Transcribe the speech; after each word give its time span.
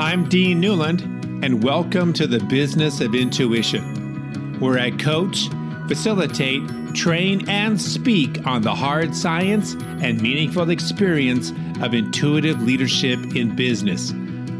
I'm 0.00 0.30
Dean 0.30 0.62
Newlund, 0.62 1.02
and 1.44 1.62
welcome 1.62 2.14
to 2.14 2.26
the 2.26 2.40
Business 2.46 3.02
of 3.02 3.14
Intuition, 3.14 4.58
where 4.58 4.78
I 4.78 4.92
coach, 4.92 5.50
facilitate, 5.88 6.62
train, 6.94 7.46
and 7.50 7.78
speak 7.78 8.46
on 8.46 8.62
the 8.62 8.74
hard 8.74 9.14
science 9.14 9.74
and 10.00 10.22
meaningful 10.22 10.70
experience 10.70 11.52
of 11.82 11.92
intuitive 11.92 12.62
leadership 12.62 13.36
in 13.36 13.54
business 13.54 14.14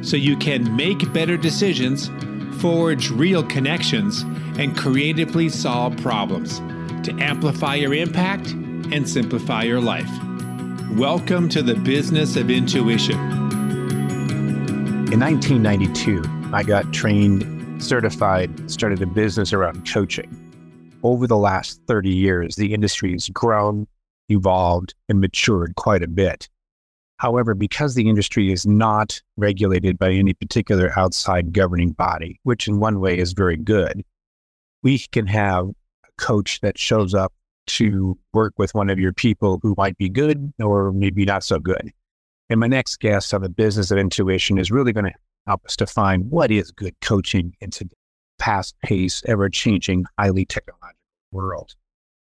so 0.07 0.19
you 0.19 0.37
can 0.37 0.77
make 0.77 1.11
better 1.15 1.39
decisions, 1.39 2.11
forge 2.61 3.11
real 3.11 3.43
connections, 3.43 4.21
and 4.59 4.77
creatively 4.77 5.49
solve 5.49 5.97
problems 6.03 6.59
to 7.03 7.17
amplify 7.19 7.77
your 7.77 7.95
impact 7.95 8.51
and 8.93 9.09
simplify 9.09 9.63
your 9.63 9.81
life. 9.81 10.11
Welcome 10.91 11.49
to 11.49 11.63
the 11.63 11.77
Business 11.77 12.37
of 12.37 12.51
Intuition. 12.51 13.40
In 15.11 15.19
1992, 15.19 16.23
I 16.55 16.63
got 16.63 16.93
trained, 16.93 17.83
certified, 17.83 18.71
started 18.71 19.03
a 19.03 19.07
business 19.07 19.53
around 19.53 19.91
coaching. 19.93 20.31
Over 21.03 21.27
the 21.27 21.37
last 21.37 21.81
30 21.89 22.11
years, 22.11 22.55
the 22.55 22.73
industry 22.73 23.11
has 23.11 23.29
grown, 23.29 23.89
evolved, 24.29 24.95
and 25.09 25.21
matured 25.21 25.75
quite 25.75 26.05
a 26.05 26.07
bit. 26.07 26.49
However, 27.17 27.55
because 27.55 27.97
the 27.97 28.09
industry 28.09 28.53
is 28.53 28.67
not 28.67 29.21
regulated 29.37 29.99
by 29.99 30.13
any 30.13 30.33
particular 30.33 30.97
outside 30.97 31.53
governing 31.53 31.91
body, 31.91 32.39
which 32.45 32.69
in 32.69 32.79
one 32.79 33.01
way 33.01 33.19
is 33.19 33.33
very 33.33 33.57
good, 33.57 34.05
we 34.85 35.01
can 35.11 35.27
have 35.27 35.71
a 35.71 36.13
coach 36.19 36.61
that 36.61 36.79
shows 36.79 37.15
up 37.15 37.33
to 37.67 38.17
work 38.33 38.55
with 38.59 38.77
one 38.77 38.89
of 38.89 39.01
your 39.01 39.13
people 39.13 39.59
who 39.61 39.75
might 39.77 39.99
be 39.99 40.09
good 40.09 40.53
or 40.61 40.93
maybe 40.93 41.25
not 41.25 41.43
so 41.43 41.59
good. 41.59 41.93
And 42.51 42.59
my 42.59 42.67
next 42.67 42.99
guest 42.99 43.33
on 43.33 43.43
the 43.43 43.49
business 43.49 43.93
of 43.93 43.99
intuition 43.99 44.59
is 44.59 44.73
really 44.73 44.93
going 44.93 45.05
to 45.05 45.15
help 45.47 45.65
us 45.65 45.77
define 45.77 46.23
what 46.23 46.51
is 46.51 46.73
good 46.73 46.95
coaching 47.01 47.55
in 47.61 47.71
today's 47.71 47.95
fast 48.41 48.75
paced, 48.83 49.25
ever 49.27 49.49
changing, 49.49 50.05
highly 50.19 50.47
technological 50.47 50.97
world. 51.31 51.77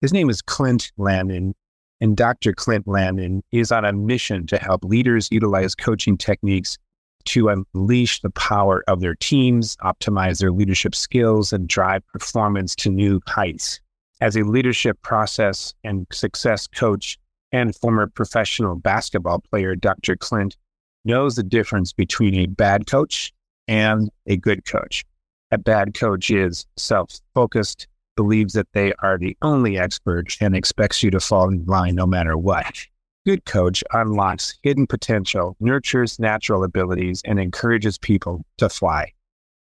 His 0.02 0.12
name 0.12 0.30
is 0.30 0.42
Clint 0.42 0.92
Ladine, 0.98 1.53
and 2.02 2.18
Dr. 2.18 2.53
Clint 2.53 2.88
Ladine 2.88 3.42
is 3.52 3.72
on 3.72 3.86
a 3.86 3.94
mission 3.94 4.48
to 4.48 4.58
help 4.58 4.84
leaders 4.84 5.28
utilize 5.31 5.76
coaching 5.76 6.18
techniques 6.18 6.78
to 7.26 7.50
unleash 7.50 8.22
the 8.22 8.31
power 8.31 8.84
of 8.88 9.02
their 9.02 9.16
teams, 9.16 9.78
optimize 9.78 10.40
their 10.40 10.52
leadership 10.52 10.96
skills, 10.96 11.53
and 11.53 11.68
drive 11.68 12.06
performance 12.08 12.76
to 12.78 12.90
new 12.90 13.22
heights. 13.28 13.80
As 14.22 14.36
a 14.36 14.44
leadership 14.44 15.00
process 15.02 15.76
and 15.84 16.08
success 16.12 16.66
coach, 16.66 17.20
and 17.56 17.73
former 17.73 18.06
professional 18.06 18.75
basketball 18.75 19.39
player 19.39 19.78
Dr. 19.78 20.17
Clint 20.17 20.58
knows 21.06 21.38
the 21.38 21.44
difference 21.44 21.94
between 21.94 22.36
a 22.36 22.47
bad 22.47 22.86
coach 22.86 23.31
and 23.70 24.09
a 24.28 24.36
good 24.36 24.66
coach. 24.66 25.06
A 25.52 25.58
bad 25.58 25.94
coach 25.94 26.30
is 26.30 26.66
self 26.75 27.22
focused, 27.34 27.88
believes 28.17 28.53
that 28.53 28.67
they 28.73 28.92
are 29.00 29.17
the 29.17 29.38
only 29.42 29.78
expert, 29.78 30.36
and 30.42 30.53
expects 30.53 31.02
you 31.02 31.09
to 31.12 31.22
fall 31.22 31.47
in 31.47 31.64
line 31.66 31.95
no 31.95 32.06
matter 32.06 32.38
what. 32.38 32.86
Good 33.25 33.45
coach 33.45 33.86
unlocks 33.94 34.59
hidden 34.62 34.86
potential, 34.86 35.56
nurtures 35.62 36.19
natural 36.19 36.66
abilities, 36.66 37.22
and 37.23 37.40
encourages 37.40 37.97
people 37.97 38.45
to 38.58 38.67
fly. 38.67 39.14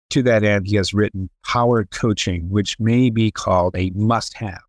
To 0.10 0.24
that 0.24 0.44
end, 0.44 0.66
he 0.66 0.76
has 0.78 0.92
written 0.92 1.30
Power 1.46 1.86
Coaching, 1.86 2.50
which 2.50 2.80
may 2.80 3.12
be 3.12 3.30
called 3.30 3.76
a 3.76 3.92
must 3.92 4.34
have 4.38 4.62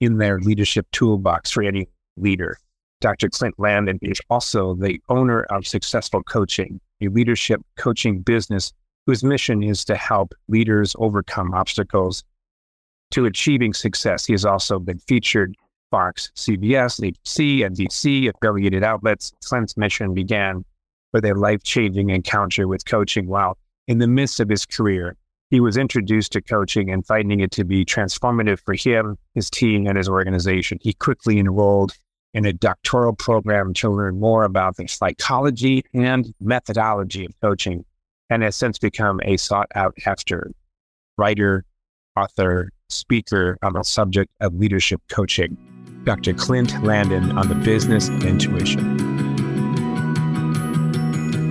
in 0.00 0.16
their 0.16 0.40
leadership 0.40 0.86
toolbox 0.92 1.50
for 1.50 1.62
any 1.62 1.88
leader. 2.16 2.58
Dr. 3.00 3.28
Clint 3.28 3.56
Ladine 3.58 3.98
is 4.02 4.20
also 4.30 4.74
the 4.74 5.00
owner 5.08 5.42
of 5.44 5.66
Successfully 5.66 6.24
Coaching, 6.26 6.80
a 7.00 7.08
leadership 7.08 7.60
coaching 7.76 8.20
business 8.20 8.72
whose 9.06 9.22
mission 9.22 9.62
is 9.62 9.84
to 9.84 9.96
help 9.96 10.34
leaders 10.48 10.96
overcome 10.98 11.54
obstacles 11.54 12.24
to 13.10 13.26
achieving 13.26 13.72
success. 13.72 14.26
He 14.26 14.32
has 14.32 14.44
also 14.44 14.78
been 14.78 14.98
featured 14.98 15.54
Fox, 15.90 16.32
CBS, 16.34 17.00
ABC, 17.00 17.58
NBC, 17.60 18.28
affiliated 18.28 18.82
outlets. 18.82 19.32
Clint's 19.44 19.76
mission 19.76 20.14
began 20.14 20.64
with 21.12 21.24
a 21.24 21.34
life 21.34 21.62
changing 21.62 22.10
encounter 22.10 22.66
with 22.66 22.84
coaching 22.84 23.28
while 23.28 23.56
in 23.86 23.98
the 23.98 24.08
midst 24.08 24.40
of 24.40 24.48
his 24.48 24.66
career. 24.66 25.16
He 25.50 25.60
was 25.60 25.76
introduced 25.76 26.32
to 26.32 26.42
coaching 26.42 26.90
and 26.90 27.06
finding 27.06 27.38
it 27.38 27.52
to 27.52 27.64
be 27.64 27.84
transformative 27.84 28.58
for 28.64 28.74
him, 28.74 29.16
his 29.34 29.48
team, 29.48 29.86
and 29.86 29.96
his 29.96 30.08
organization. 30.08 30.78
He 30.82 30.92
quickly 30.92 31.38
enrolled 31.38 31.92
in 32.36 32.44
a 32.44 32.52
doctoral 32.52 33.14
program 33.14 33.72
to 33.72 33.88
learn 33.88 34.20
more 34.20 34.44
about 34.44 34.76
the 34.76 34.86
psychology 34.86 35.82
and 35.94 36.34
methodology 36.38 37.24
of 37.24 37.32
coaching 37.40 37.82
and 38.28 38.42
has 38.42 38.54
since 38.54 38.78
become 38.78 39.18
a 39.24 39.38
sought 39.38 39.68
out 39.74 39.94
after 40.04 40.52
writer, 41.16 41.64
author, 42.14 42.70
speaker 42.90 43.56
on 43.62 43.72
the 43.72 43.82
subject 43.82 44.30
of 44.40 44.54
leadership 44.54 45.00
coaching. 45.08 45.56
Dr. 46.04 46.34
Clint 46.34 46.70
Ladine 46.82 47.34
on 47.34 47.48
the 47.48 47.54
business 47.54 48.10
of 48.10 48.22
intuition. 48.22 49.16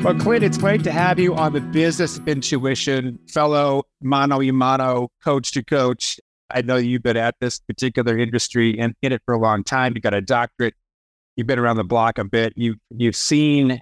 Well, 0.04 0.14
Clint, 0.14 0.44
it's 0.44 0.60
great 0.60 0.84
to 0.84 0.92
have 0.92 1.18
you 1.18 1.34
on 1.34 1.54
the 1.54 1.62
business 1.62 2.20
of 2.20 2.28
intuition, 2.28 3.18
fellow 3.28 3.86
mano 4.04 4.40
a 4.40 4.52
mano, 4.52 5.10
coach 5.24 5.52
to 5.54 5.64
coach. 5.64 6.20
I 6.50 6.62
know 6.62 6.78
you've 6.78 7.04
been 7.04 7.18
at 7.18 7.36
this 7.40 7.60
particular 7.60 8.18
industry 8.18 8.80
and 8.80 8.94
in 9.02 9.12
it 9.12 9.22
for 9.26 9.34
a 9.34 9.40
long 9.40 9.64
time. 9.64 9.94
You 9.96 10.02
got 10.02 10.14
a 10.14 10.22
doctorate. 10.22 10.76
You've 11.36 11.48
been 11.48 11.60
around 11.60 11.78
the 11.78 11.84
block 11.84 12.18
a 12.18 12.24
bit. 12.24 12.54
You 12.56 12.76
you've 12.92 13.16
seen 13.16 13.82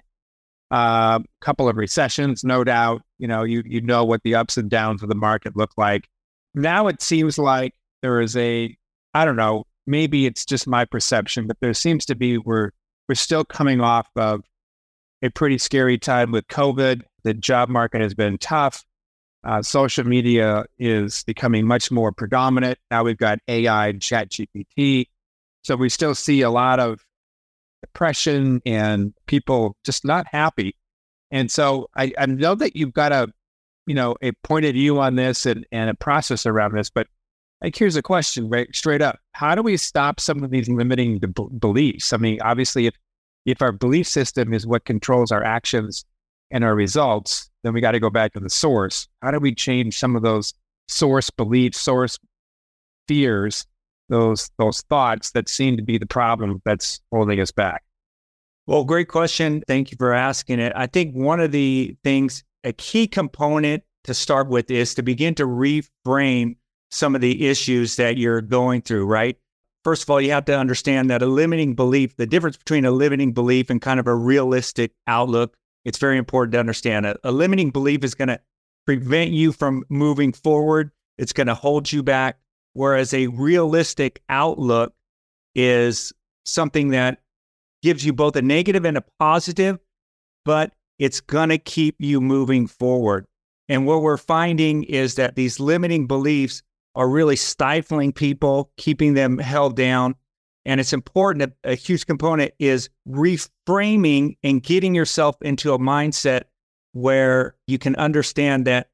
uh, 0.70 1.20
a 1.22 1.24
couple 1.40 1.68
of 1.68 1.76
recessions, 1.76 2.42
no 2.42 2.64
doubt. 2.64 3.02
You 3.18 3.28
know 3.28 3.44
you 3.44 3.62
you 3.64 3.80
know 3.80 4.04
what 4.04 4.22
the 4.24 4.34
ups 4.34 4.56
and 4.56 4.70
downs 4.70 5.02
of 5.02 5.08
the 5.08 5.14
market 5.14 5.56
look 5.56 5.70
like. 5.76 6.08
Now 6.54 6.86
it 6.88 7.02
seems 7.02 7.38
like 7.38 7.74
there 8.02 8.20
is 8.20 8.36
a 8.36 8.76
I 9.12 9.24
don't 9.24 9.36
know. 9.36 9.64
Maybe 9.86 10.26
it's 10.26 10.44
just 10.44 10.66
my 10.66 10.84
perception, 10.84 11.46
but 11.46 11.58
there 11.60 11.74
seems 11.74 12.06
to 12.06 12.14
be 12.14 12.38
we're 12.38 12.70
we're 13.08 13.14
still 13.14 13.44
coming 13.44 13.80
off 13.80 14.08
of 14.16 14.42
a 15.22 15.30
pretty 15.30 15.58
scary 15.58 15.98
time 15.98 16.32
with 16.32 16.46
COVID. 16.48 17.02
The 17.22 17.34
job 17.34 17.68
market 17.68 18.00
has 18.00 18.14
been 18.14 18.38
tough. 18.38 18.84
Uh, 19.44 19.60
social 19.60 20.04
media 20.04 20.64
is 20.78 21.22
becoming 21.24 21.66
much 21.66 21.90
more 21.90 22.12
predominant. 22.12 22.78
Now 22.90 23.04
we've 23.04 23.18
got 23.18 23.40
AI 23.46 23.88
and 23.88 24.00
ChatGPT. 24.00 25.08
So 25.62 25.76
we 25.76 25.88
still 25.90 26.14
see 26.14 26.40
a 26.40 26.50
lot 26.50 26.80
of 26.80 27.04
depression 27.82 28.62
and 28.64 29.12
people 29.26 29.76
just 29.84 30.04
not 30.04 30.26
happy. 30.26 30.76
And 31.30 31.50
so 31.50 31.88
I, 31.94 32.12
I 32.18 32.26
know 32.26 32.54
that 32.54 32.74
you've 32.74 32.94
got 32.94 33.12
a, 33.12 33.28
you 33.86 33.94
know, 33.94 34.16
a 34.22 34.32
point 34.44 34.64
of 34.64 34.72
view 34.72 34.98
on 34.98 35.16
this 35.16 35.44
and, 35.44 35.66
and 35.70 35.90
a 35.90 35.94
process 35.94 36.46
around 36.46 36.74
this, 36.74 36.88
but 36.88 37.06
like, 37.60 37.76
here's 37.76 37.96
a 37.96 38.02
question 38.02 38.48
right 38.48 38.68
straight 38.74 39.02
up. 39.02 39.18
How 39.32 39.54
do 39.54 39.62
we 39.62 39.76
stop 39.76 40.20
some 40.20 40.42
of 40.42 40.50
these 40.50 40.68
limiting 40.68 41.18
b- 41.18 41.48
beliefs? 41.58 42.12
I 42.12 42.16
mean, 42.16 42.40
obviously 42.40 42.86
if, 42.86 42.94
if 43.44 43.60
our 43.60 43.72
belief 43.72 44.06
system 44.06 44.54
is 44.54 44.66
what 44.66 44.86
controls 44.86 45.30
our 45.30 45.44
actions 45.44 46.04
and 46.54 46.62
our 46.62 46.74
results, 46.74 47.50
then 47.64 47.74
we 47.74 47.80
got 47.80 47.92
to 47.92 48.00
go 48.00 48.08
back 48.08 48.32
to 48.32 48.40
the 48.40 48.48
source. 48.48 49.08
How 49.20 49.32
do 49.32 49.40
we 49.40 49.54
change 49.54 49.98
some 49.98 50.14
of 50.14 50.22
those 50.22 50.54
source 50.88 51.28
beliefs, 51.28 51.80
source 51.80 52.16
fears, 53.08 53.66
those 54.08 54.50
those 54.56 54.80
thoughts 54.82 55.32
that 55.32 55.48
seem 55.48 55.76
to 55.76 55.82
be 55.82 55.98
the 55.98 56.06
problem 56.06 56.62
that's 56.64 57.00
holding 57.12 57.40
us 57.40 57.50
back? 57.50 57.82
Well, 58.66 58.84
great 58.84 59.08
question. 59.08 59.64
Thank 59.66 59.90
you 59.90 59.96
for 59.98 60.12
asking 60.12 60.60
it. 60.60 60.72
I 60.76 60.86
think 60.86 61.14
one 61.14 61.40
of 61.40 61.50
the 61.50 61.96
things, 62.04 62.44
a 62.62 62.72
key 62.72 63.08
component 63.08 63.82
to 64.04 64.14
start 64.14 64.48
with 64.48 64.70
is 64.70 64.94
to 64.94 65.02
begin 65.02 65.34
to 65.34 65.46
reframe 65.46 66.56
some 66.92 67.16
of 67.16 67.20
the 67.20 67.48
issues 67.48 67.96
that 67.96 68.16
you're 68.16 68.40
going 68.40 68.80
through, 68.80 69.06
right? 69.06 69.36
First 69.82 70.04
of 70.04 70.10
all, 70.10 70.20
you 70.20 70.30
have 70.30 70.44
to 70.44 70.56
understand 70.56 71.10
that 71.10 71.20
a 71.20 71.26
limiting 71.26 71.74
belief, 71.74 72.16
the 72.16 72.26
difference 72.26 72.56
between 72.56 72.84
a 72.84 72.90
limiting 72.92 73.32
belief 73.32 73.70
and 73.70 73.82
kind 73.82 73.98
of 73.98 74.06
a 74.06 74.14
realistic 74.14 74.92
outlook 75.08 75.56
it's 75.84 75.98
very 75.98 76.18
important 76.18 76.52
to 76.52 76.60
understand 76.60 77.06
a, 77.06 77.16
a 77.24 77.32
limiting 77.32 77.70
belief 77.70 78.04
is 78.04 78.14
going 78.14 78.28
to 78.28 78.40
prevent 78.86 79.30
you 79.30 79.52
from 79.52 79.84
moving 79.88 80.32
forward. 80.32 80.90
It's 81.18 81.32
going 81.32 81.46
to 81.46 81.54
hold 81.54 81.90
you 81.90 82.02
back. 82.02 82.38
Whereas 82.72 83.14
a 83.14 83.28
realistic 83.28 84.22
outlook 84.28 84.94
is 85.54 86.12
something 86.44 86.88
that 86.88 87.20
gives 87.82 88.04
you 88.04 88.12
both 88.12 88.34
a 88.36 88.42
negative 88.42 88.84
and 88.84 88.96
a 88.96 89.04
positive, 89.18 89.78
but 90.44 90.72
it's 90.98 91.20
going 91.20 91.50
to 91.50 91.58
keep 91.58 91.96
you 91.98 92.20
moving 92.20 92.66
forward. 92.66 93.26
And 93.68 93.86
what 93.86 94.02
we're 94.02 94.16
finding 94.16 94.84
is 94.84 95.14
that 95.14 95.36
these 95.36 95.60
limiting 95.60 96.06
beliefs 96.06 96.62
are 96.94 97.08
really 97.08 97.36
stifling 97.36 98.12
people, 98.12 98.70
keeping 98.76 99.14
them 99.14 99.38
held 99.38 99.76
down. 99.76 100.14
And 100.66 100.80
it's 100.80 100.92
important, 100.92 101.54
a, 101.64 101.72
a 101.72 101.74
huge 101.74 102.06
component 102.06 102.52
is 102.58 102.88
reframing 103.08 104.36
and 104.42 104.62
getting 104.62 104.94
yourself 104.94 105.36
into 105.42 105.74
a 105.74 105.78
mindset 105.78 106.44
where 106.92 107.56
you 107.66 107.78
can 107.78 107.96
understand 107.96 108.66
that 108.66 108.88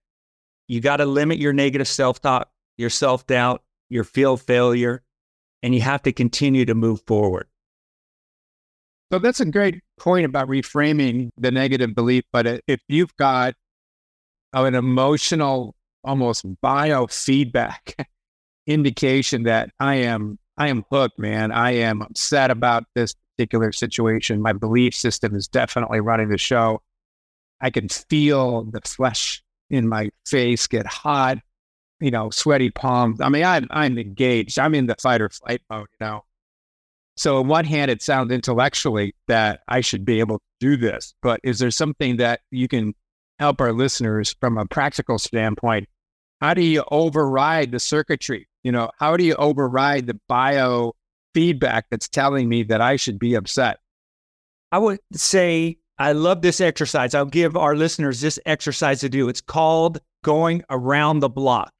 you 0.66 0.80
got 0.80 0.96
to 0.96 1.06
limit 1.06 1.38
your 1.38 1.52
negative 1.52 1.88
self 1.88 2.20
talk, 2.20 2.50
your 2.76 2.90
self 2.90 3.26
doubt, 3.26 3.62
your 3.88 4.04
feel 4.04 4.36
failure, 4.36 5.02
and 5.62 5.74
you 5.74 5.80
have 5.80 6.02
to 6.02 6.12
continue 6.12 6.64
to 6.64 6.74
move 6.74 7.02
forward. 7.06 7.46
So 9.12 9.18
that's 9.18 9.40
a 9.40 9.44
great 9.44 9.80
point 9.98 10.24
about 10.24 10.48
reframing 10.48 11.30
the 11.36 11.50
negative 11.50 11.94
belief. 11.94 12.24
But 12.32 12.62
if 12.66 12.80
you've 12.88 13.14
got 13.16 13.54
an 14.52 14.74
emotional, 14.74 15.74
almost 16.04 16.46
biofeedback 16.62 18.06
indication 18.66 19.42
that 19.44 19.70
I 19.80 19.96
am 19.96 20.38
I 20.60 20.68
am 20.68 20.84
hooked, 20.92 21.18
man. 21.18 21.52
I 21.52 21.70
am 21.70 22.02
upset 22.02 22.50
about 22.50 22.84
this 22.94 23.14
particular 23.34 23.72
situation. 23.72 24.42
My 24.42 24.52
belief 24.52 24.94
system 24.94 25.34
is 25.34 25.48
definitely 25.48 26.00
running 26.00 26.28
the 26.28 26.36
show. 26.36 26.82
I 27.62 27.70
can 27.70 27.88
feel 27.88 28.64
the 28.64 28.82
flesh 28.82 29.42
in 29.70 29.88
my 29.88 30.10
face 30.26 30.66
get 30.66 30.84
hot, 30.84 31.38
you 31.98 32.10
know, 32.10 32.28
sweaty 32.28 32.70
palms. 32.70 33.22
I 33.22 33.30
mean, 33.30 33.42
I'm 33.42 33.68
I'm 33.70 33.96
engaged. 33.96 34.58
I'm 34.58 34.74
in 34.74 34.84
the 34.84 34.96
fight 34.96 35.22
or 35.22 35.30
flight 35.30 35.62
mode, 35.70 35.86
you 35.98 36.06
know. 36.06 36.24
So 37.16 37.38
on 37.38 37.48
one 37.48 37.64
hand, 37.64 37.90
it 37.90 38.02
sounds 38.02 38.30
intellectually 38.30 39.14
that 39.28 39.60
I 39.66 39.80
should 39.80 40.04
be 40.04 40.20
able 40.20 40.40
to 40.40 40.44
do 40.60 40.76
this, 40.76 41.14
but 41.22 41.40
is 41.42 41.58
there 41.58 41.70
something 41.70 42.18
that 42.18 42.40
you 42.50 42.68
can 42.68 42.94
help 43.38 43.62
our 43.62 43.72
listeners 43.72 44.36
from 44.40 44.58
a 44.58 44.66
practical 44.66 45.18
standpoint? 45.18 45.88
How 46.42 46.52
do 46.52 46.62
you 46.62 46.84
override 46.90 47.72
the 47.72 47.80
circuitry? 47.80 48.46
You 48.62 48.72
know, 48.72 48.90
how 48.98 49.16
do 49.16 49.24
you 49.24 49.34
override 49.34 50.06
the 50.06 50.18
bio 50.28 50.92
feedback 51.34 51.86
that's 51.90 52.08
telling 52.08 52.48
me 52.48 52.62
that 52.64 52.80
I 52.80 52.96
should 52.96 53.18
be 53.18 53.34
upset? 53.34 53.78
I 54.72 54.78
would 54.78 55.00
say 55.12 55.78
I 55.98 56.12
love 56.12 56.42
this 56.42 56.60
exercise. 56.60 57.14
I'll 57.14 57.24
give 57.24 57.56
our 57.56 57.76
listeners 57.76 58.20
this 58.20 58.38
exercise 58.46 59.00
to 59.00 59.08
do. 59.08 59.28
It's 59.28 59.40
called 59.40 59.98
going 60.24 60.62
around 60.70 61.20
the 61.20 61.28
block. 61.28 61.72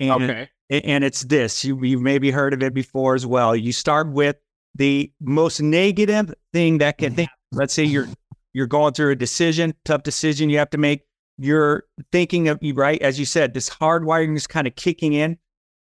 And, 0.00 0.22
okay. 0.22 0.48
And 0.70 1.02
it's 1.02 1.22
this. 1.22 1.64
You, 1.64 1.82
you 1.84 1.98
maybe 1.98 2.30
heard 2.30 2.52
of 2.52 2.62
it 2.62 2.74
before 2.74 3.14
as 3.14 3.26
well. 3.26 3.56
You 3.56 3.72
start 3.72 4.12
with 4.12 4.36
the 4.74 5.10
most 5.20 5.60
negative 5.60 6.32
thing 6.52 6.78
that 6.78 6.98
can 6.98 7.14
think. 7.14 7.30
Let's 7.52 7.72
say 7.72 7.84
you're 7.84 8.06
you're 8.52 8.66
going 8.66 8.92
through 8.92 9.12
a 9.12 9.16
decision, 9.16 9.74
tough 9.84 10.02
decision 10.02 10.50
you 10.50 10.58
have 10.58 10.70
to 10.70 10.78
make. 10.78 11.02
You're 11.38 11.84
thinking 12.12 12.48
of 12.48 12.58
you 12.62 12.74
right, 12.74 13.00
as 13.00 13.18
you 13.18 13.24
said, 13.24 13.54
this 13.54 13.70
hardwiring 13.70 14.36
is 14.36 14.46
kind 14.46 14.66
of 14.66 14.74
kicking 14.76 15.14
in. 15.14 15.38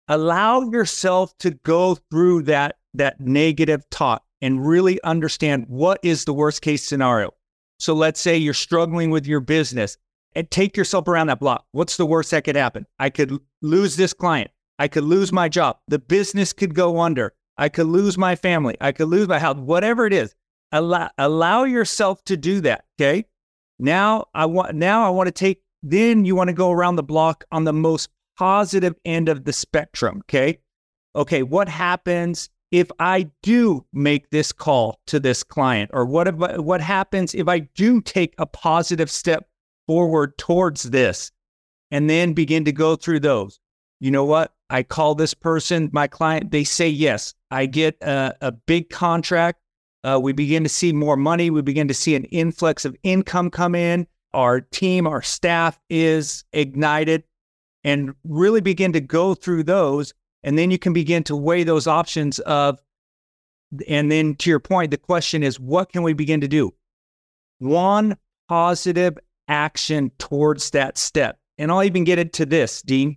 Allow 0.09 0.71
yourself 0.71 1.37
to 1.39 1.51
go 1.51 1.97
through 2.11 2.43
that 2.43 2.77
that 2.95 3.21
negative 3.21 3.85
thought 3.91 4.23
and 4.41 4.67
really 4.67 5.03
understand 5.03 5.67
what 5.69 6.01
is 6.03 6.25
the 6.25 6.33
worst 6.33 6.63
case 6.63 6.85
scenario. 6.85 7.33
So 7.79 7.95
let's 7.95 8.21
say 8.21 8.37
you're 8.37 8.55
struggling 8.55 9.11
with 9.11 9.27
your 9.27 9.41
business 9.41 9.99
and 10.35 10.51
take 10.51 10.77
yourself 10.77 11.09
around 11.09 11.27
that 11.27 11.41
block. 11.41 11.67
What's 11.73 11.97
the 11.97 12.07
worst 12.07 12.31
that 12.31 12.45
could 12.45 12.57
happen? 12.57 12.87
I 12.99 13.11
could 13.11 13.39
lose 13.63 13.97
this 13.97 14.13
client. 14.13 14.51
I 14.79 14.89
could 14.89 15.05
lose 15.05 15.33
my 15.33 15.49
job. 15.49 15.79
The 15.89 15.99
business 15.99 16.53
could 16.53 16.75
go 16.75 17.01
under. 17.01 17.35
I 17.59 17.69
could 17.69 17.87
lose 17.87 18.19
my 18.19 18.37
family. 18.37 18.77
I 18.81 18.93
could 18.93 19.09
lose 19.09 19.29
my 19.29 19.39
health, 19.39 19.59
whatever 19.59 20.07
it 20.07 20.13
is. 20.13 20.35
Allow, 20.73 21.11
allow 21.17 21.65
yourself 21.65 22.23
to 22.25 22.37
do 22.37 22.61
that. 22.63 22.85
Okay. 23.01 23.27
Now 23.79 24.27
I 24.35 24.47
want, 24.47 24.75
now 24.75 25.07
I 25.07 25.11
want 25.11 25.29
to 25.29 25.33
take, 25.33 25.63
then 25.83 26.25
you 26.25 26.35
want 26.35 26.49
to 26.49 26.55
go 26.55 26.71
around 26.71 26.97
the 26.97 27.03
block 27.03 27.45
on 27.51 27.65
the 27.65 27.73
most 27.73 28.11
positive 28.39 28.95
end 29.05 29.29
of 29.29 29.45
the 29.45 29.53
spectrum. 29.53 30.19
Okay. 30.25 30.59
Okay. 31.15 31.43
What 31.43 31.69
happens 31.69 32.49
if 32.71 32.91
I 32.99 33.31
do 33.43 33.85
make 33.93 34.31
this 34.31 34.53
call 34.53 35.01
to 35.07 35.21
this 35.21 35.43
client? 35.43 35.91
Or 35.93 36.05
what, 36.05 36.29
if, 36.29 36.35
what 36.37 36.81
happens 36.81 37.35
if 37.35 37.49
I 37.49 37.61
do 37.61 38.01
take 38.01 38.35
a 38.39 38.47
positive 38.47 39.11
step 39.11 39.49
forward 39.87 40.37
towards 40.37 40.85
this 40.85 41.31
and 41.91 42.11
then 42.11 42.33
begin 42.33 42.65
to 42.65 42.73
go 42.73 42.97
through 42.97 43.21
those? 43.21 43.59
You 44.01 44.11
know 44.11 44.25
what? 44.25 44.53
I 44.69 44.83
call 44.83 45.15
this 45.15 45.33
person 45.33 45.91
my 45.93 46.07
client. 46.07 46.51
They 46.51 46.65
say 46.65 46.89
yes. 46.89 47.35
I 47.51 47.67
get 47.67 47.97
a, 48.03 48.35
a 48.41 48.53
big 48.53 48.91
contract. 48.91 49.61
Uh, 50.05 50.19
we 50.23 50.33
begin 50.33 50.63
to 50.65 50.69
see 50.69 50.93
more 50.93 51.17
money. 51.17 51.51
We 51.51 51.63
begin 51.63 51.89
to 51.89 51.95
see 51.95 52.15
an 52.15 52.25
influx 52.25 52.85
of 52.85 52.97
income 53.03 53.51
come 53.51 53.75
in. 53.75 54.07
Our 54.35 54.61
team, 54.61 55.07
our 55.07 55.23
staff 55.23 55.81
is 55.89 56.45
ignited 56.53 57.25
and 57.87 58.13
really 58.25 58.61
begin 58.61 58.93
to 58.93 59.01
go 59.01 59.33
through 59.33 59.63
those. 59.63 60.13
And 60.43 60.59
then 60.59 60.71
you 60.73 60.79
can 60.79 60.93
begin 60.93 61.23
to 61.25 61.37
weigh 61.37 61.63
those 61.63 61.87
options 61.87 62.41
of, 62.41 62.81
and 63.89 64.11
then 64.11 64.35
to 64.37 64.51
your 64.51 64.59
point, 64.59 64.91
the 64.91 64.97
question 64.97 65.45
is, 65.45 65.61
what 65.61 65.93
can 65.93 66.03
we 66.03 66.13
begin 66.13 66.41
to 66.41 66.49
do? 66.49 66.75
One 67.61 68.17
positive 68.49 69.17
action 69.49 70.11
towards 70.19 70.71
that 70.71 70.99
step. 70.99 71.39
And 71.59 71.71
I'll 71.71 71.85
even 71.85 72.03
get 72.03 72.19
into 72.19 72.45
this, 72.45 72.83
Dean, 72.83 73.17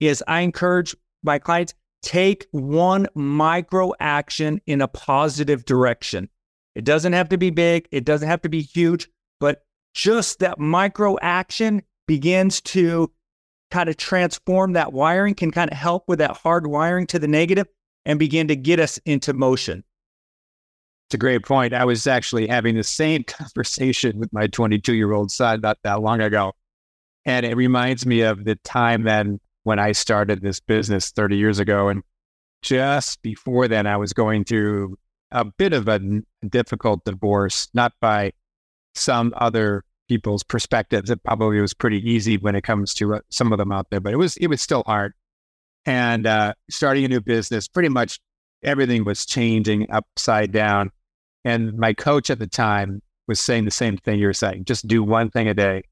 is 0.00 0.22
I 0.28 0.40
encourage 0.40 0.94
my 1.22 1.38
clients 1.38 1.74
take 2.02 2.46
one 2.52 3.06
micro 3.14 3.92
action 4.00 4.60
in 4.66 4.82
a 4.82 4.88
positive 4.88 5.64
direction. 5.64 6.28
It 6.74 6.84
doesn't 6.84 7.14
have 7.14 7.30
to 7.30 7.38
be 7.38 7.50
big, 7.50 7.88
it 7.90 8.04
doesn't 8.04 8.28
have 8.28 8.42
to 8.42 8.48
be 8.48 8.62
huge, 8.62 9.08
but 9.38 9.64
just 9.94 10.38
that 10.38 10.58
micro 10.58 11.18
action 11.20 11.82
begins 12.06 12.60
to 12.62 13.10
kind 13.70 13.88
of 13.88 13.96
transform 13.96 14.72
that 14.72 14.92
wiring, 14.92 15.34
can 15.34 15.50
kind 15.50 15.70
of 15.70 15.76
help 15.76 16.04
with 16.08 16.18
that 16.18 16.36
hard 16.36 16.66
wiring 16.66 17.06
to 17.08 17.18
the 17.18 17.28
negative 17.28 17.66
and 18.04 18.18
begin 18.18 18.48
to 18.48 18.56
get 18.56 18.80
us 18.80 18.98
into 19.04 19.32
motion. 19.32 19.84
It's 21.08 21.14
a 21.14 21.18
great 21.18 21.44
point. 21.44 21.74
I 21.74 21.84
was 21.84 22.06
actually 22.06 22.46
having 22.46 22.76
the 22.76 22.84
same 22.84 23.24
conversation 23.26 24.18
with 24.18 24.32
my 24.32 24.46
22 24.46 24.94
year 24.94 25.12
old 25.12 25.30
son 25.30 25.60
not 25.60 25.78
that 25.84 26.00
long 26.02 26.20
ago. 26.20 26.52
And 27.24 27.44
it 27.44 27.56
reminds 27.56 28.06
me 28.06 28.22
of 28.22 28.44
the 28.44 28.56
time 28.56 29.02
then 29.02 29.40
when 29.64 29.78
I 29.78 29.92
started 29.92 30.40
this 30.40 30.60
business 30.60 31.10
30 31.10 31.36
years 31.36 31.58
ago. 31.58 31.88
And 31.88 32.02
just 32.62 33.20
before 33.22 33.68
then, 33.68 33.86
I 33.86 33.96
was 33.96 34.12
going 34.12 34.44
through 34.44 34.96
a 35.30 35.44
bit 35.44 35.72
of 35.72 35.88
a 35.88 36.00
difficult 36.48 37.04
divorce, 37.04 37.68
not 37.74 37.92
by 38.00 38.32
some 38.94 39.32
other 39.36 39.84
people's 40.10 40.42
perspectives. 40.42 41.08
It 41.08 41.22
probably 41.22 41.60
was 41.60 41.72
pretty 41.72 41.98
easy 42.10 42.36
when 42.36 42.56
it 42.56 42.64
comes 42.64 42.92
to 42.94 43.14
uh, 43.14 43.20
some 43.28 43.52
of 43.52 43.58
them 43.58 43.70
out 43.70 43.90
there, 43.90 44.00
but 44.00 44.12
it 44.12 44.16
was 44.16 44.36
it 44.38 44.48
was 44.48 44.60
still 44.60 44.82
hard. 44.84 45.14
And 45.86 46.26
uh, 46.26 46.54
starting 46.68 47.04
a 47.04 47.08
new 47.08 47.20
business, 47.20 47.68
pretty 47.68 47.88
much 47.88 48.18
everything 48.64 49.04
was 49.04 49.24
changing 49.24 49.88
upside 49.92 50.50
down. 50.50 50.90
And 51.44 51.78
my 51.78 51.94
coach 51.94 52.28
at 52.28 52.40
the 52.40 52.48
time 52.48 53.02
was 53.28 53.38
saying 53.38 53.66
the 53.66 53.70
same 53.70 53.98
thing 53.98 54.18
you're 54.18 54.32
saying: 54.32 54.64
just 54.64 54.88
do 54.88 55.04
one 55.04 55.30
thing 55.30 55.46
a 55.46 55.54
day 55.54 55.84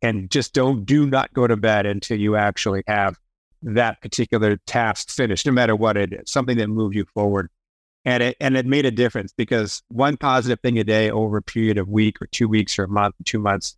and 0.00 0.30
just 0.30 0.54
don't 0.54 0.84
do 0.84 1.04
not 1.04 1.34
go 1.34 1.48
to 1.48 1.56
bed 1.56 1.86
until 1.86 2.20
you 2.20 2.36
actually 2.36 2.84
have 2.86 3.18
that 3.62 4.00
particular 4.00 4.58
task 4.68 5.10
finished, 5.10 5.44
no 5.44 5.50
matter 5.50 5.74
what 5.74 5.96
it 5.96 6.12
is, 6.12 6.30
something 6.30 6.56
that 6.58 6.68
moves 6.68 6.94
you 6.94 7.04
forward. 7.14 7.50
And 8.06 8.22
it 8.22 8.36
and 8.40 8.56
it 8.56 8.64
made 8.64 8.86
a 8.86 8.90
difference 8.90 9.34
because 9.36 9.82
one 9.88 10.16
positive 10.16 10.60
thing 10.60 10.78
a 10.78 10.84
day 10.84 11.10
over 11.10 11.36
a 11.36 11.42
period 11.42 11.76
of 11.76 11.88
week 11.88 12.22
or 12.22 12.28
two 12.28 12.48
weeks 12.48 12.78
or 12.78 12.84
a 12.84 12.88
month, 12.88 13.16
two 13.24 13.40
months 13.40 13.76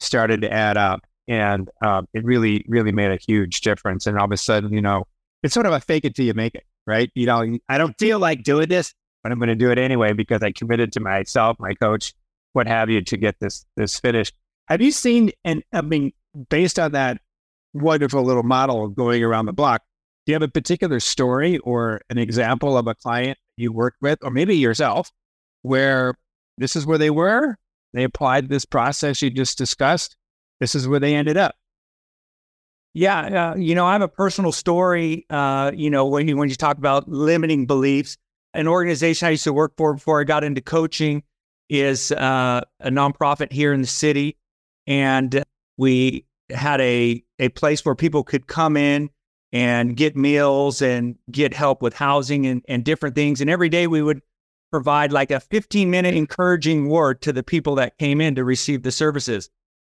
started 0.00 0.42
to 0.42 0.52
add 0.52 0.76
up. 0.76 1.06
And 1.28 1.70
um, 1.80 2.08
it 2.12 2.24
really, 2.24 2.64
really 2.68 2.92
made 2.92 3.12
a 3.12 3.16
huge 3.16 3.60
difference. 3.60 4.06
And 4.06 4.18
all 4.18 4.24
of 4.24 4.32
a 4.32 4.36
sudden, 4.36 4.72
you 4.72 4.82
know, 4.82 5.04
it's 5.42 5.54
sort 5.54 5.66
of 5.66 5.72
a 5.72 5.80
fake 5.80 6.04
it 6.04 6.16
till 6.16 6.24
you 6.24 6.34
make 6.34 6.54
it, 6.54 6.64
right? 6.86 7.10
You 7.14 7.26
know, 7.26 7.58
I 7.68 7.78
don't 7.78 7.96
feel 7.98 8.18
like 8.18 8.42
doing 8.42 8.68
this, 8.68 8.92
but 9.22 9.30
I'm 9.30 9.38
going 9.38 9.48
to 9.48 9.54
do 9.54 9.70
it 9.70 9.78
anyway 9.78 10.12
because 10.12 10.42
I 10.42 10.52
committed 10.52 10.92
to 10.92 11.00
myself, 11.00 11.56
my 11.60 11.74
coach, 11.74 12.14
what 12.54 12.66
have 12.66 12.90
you, 12.90 13.02
to 13.02 13.16
get 13.16 13.38
this 13.40 13.64
this 13.76 14.00
finished. 14.00 14.34
Have 14.66 14.80
you 14.82 14.90
seen, 14.90 15.30
and 15.44 15.62
I 15.72 15.82
mean, 15.82 16.12
based 16.48 16.78
on 16.78 16.92
that 16.92 17.20
wonderful 17.74 18.22
little 18.22 18.42
model 18.42 18.84
of 18.84 18.96
going 18.96 19.22
around 19.22 19.46
the 19.46 19.52
block, 19.52 19.82
do 20.28 20.32
you 20.32 20.34
have 20.34 20.42
a 20.42 20.48
particular 20.48 21.00
story 21.00 21.56
or 21.60 22.02
an 22.10 22.18
example 22.18 22.76
of 22.76 22.86
a 22.86 22.94
client 22.94 23.38
you 23.56 23.72
worked 23.72 23.96
with, 24.02 24.18
or 24.20 24.30
maybe 24.30 24.54
yourself, 24.54 25.10
where 25.62 26.12
this 26.58 26.76
is 26.76 26.84
where 26.84 26.98
they 26.98 27.08
were? 27.08 27.56
They 27.94 28.04
applied 28.04 28.50
this 28.50 28.66
process 28.66 29.22
you 29.22 29.30
just 29.30 29.56
discussed. 29.56 30.18
This 30.60 30.74
is 30.74 30.86
where 30.86 31.00
they 31.00 31.14
ended 31.14 31.38
up. 31.38 31.54
Yeah, 32.92 33.52
uh, 33.52 33.56
you 33.56 33.74
know, 33.74 33.86
I 33.86 33.92
have 33.92 34.02
a 34.02 34.08
personal 34.08 34.52
story. 34.52 35.24
Uh, 35.30 35.72
you 35.74 35.88
know, 35.88 36.04
when 36.04 36.28
you 36.28 36.36
when 36.36 36.50
you 36.50 36.56
talk 36.56 36.76
about 36.76 37.08
limiting 37.08 37.64
beliefs, 37.64 38.18
an 38.52 38.68
organization 38.68 39.28
I 39.28 39.30
used 39.30 39.44
to 39.44 39.54
work 39.54 39.72
for 39.78 39.94
before 39.94 40.20
I 40.20 40.24
got 40.24 40.44
into 40.44 40.60
coaching 40.60 41.22
is 41.70 42.12
uh, 42.12 42.60
a 42.80 42.90
nonprofit 42.90 43.50
here 43.50 43.72
in 43.72 43.80
the 43.80 43.86
city 43.86 44.36
and 44.86 45.42
we 45.78 46.26
had 46.50 46.82
a 46.82 47.24
a 47.38 47.48
place 47.48 47.82
where 47.82 47.94
people 47.94 48.24
could 48.24 48.46
come 48.46 48.76
in 48.76 49.08
and 49.52 49.96
get 49.96 50.16
meals 50.16 50.82
and 50.82 51.16
get 51.30 51.54
help 51.54 51.82
with 51.82 51.94
housing 51.94 52.46
and, 52.46 52.62
and 52.68 52.84
different 52.84 53.14
things. 53.14 53.40
And 53.40 53.48
every 53.48 53.68
day 53.68 53.86
we 53.86 54.02
would 54.02 54.22
provide 54.70 55.12
like 55.12 55.30
a 55.30 55.40
15 55.40 55.90
minute 55.90 56.14
encouraging 56.14 56.88
word 56.88 57.22
to 57.22 57.32
the 57.32 57.42
people 57.42 57.74
that 57.76 57.98
came 57.98 58.20
in 58.20 58.34
to 58.34 58.44
receive 58.44 58.82
the 58.82 58.92
services. 58.92 59.48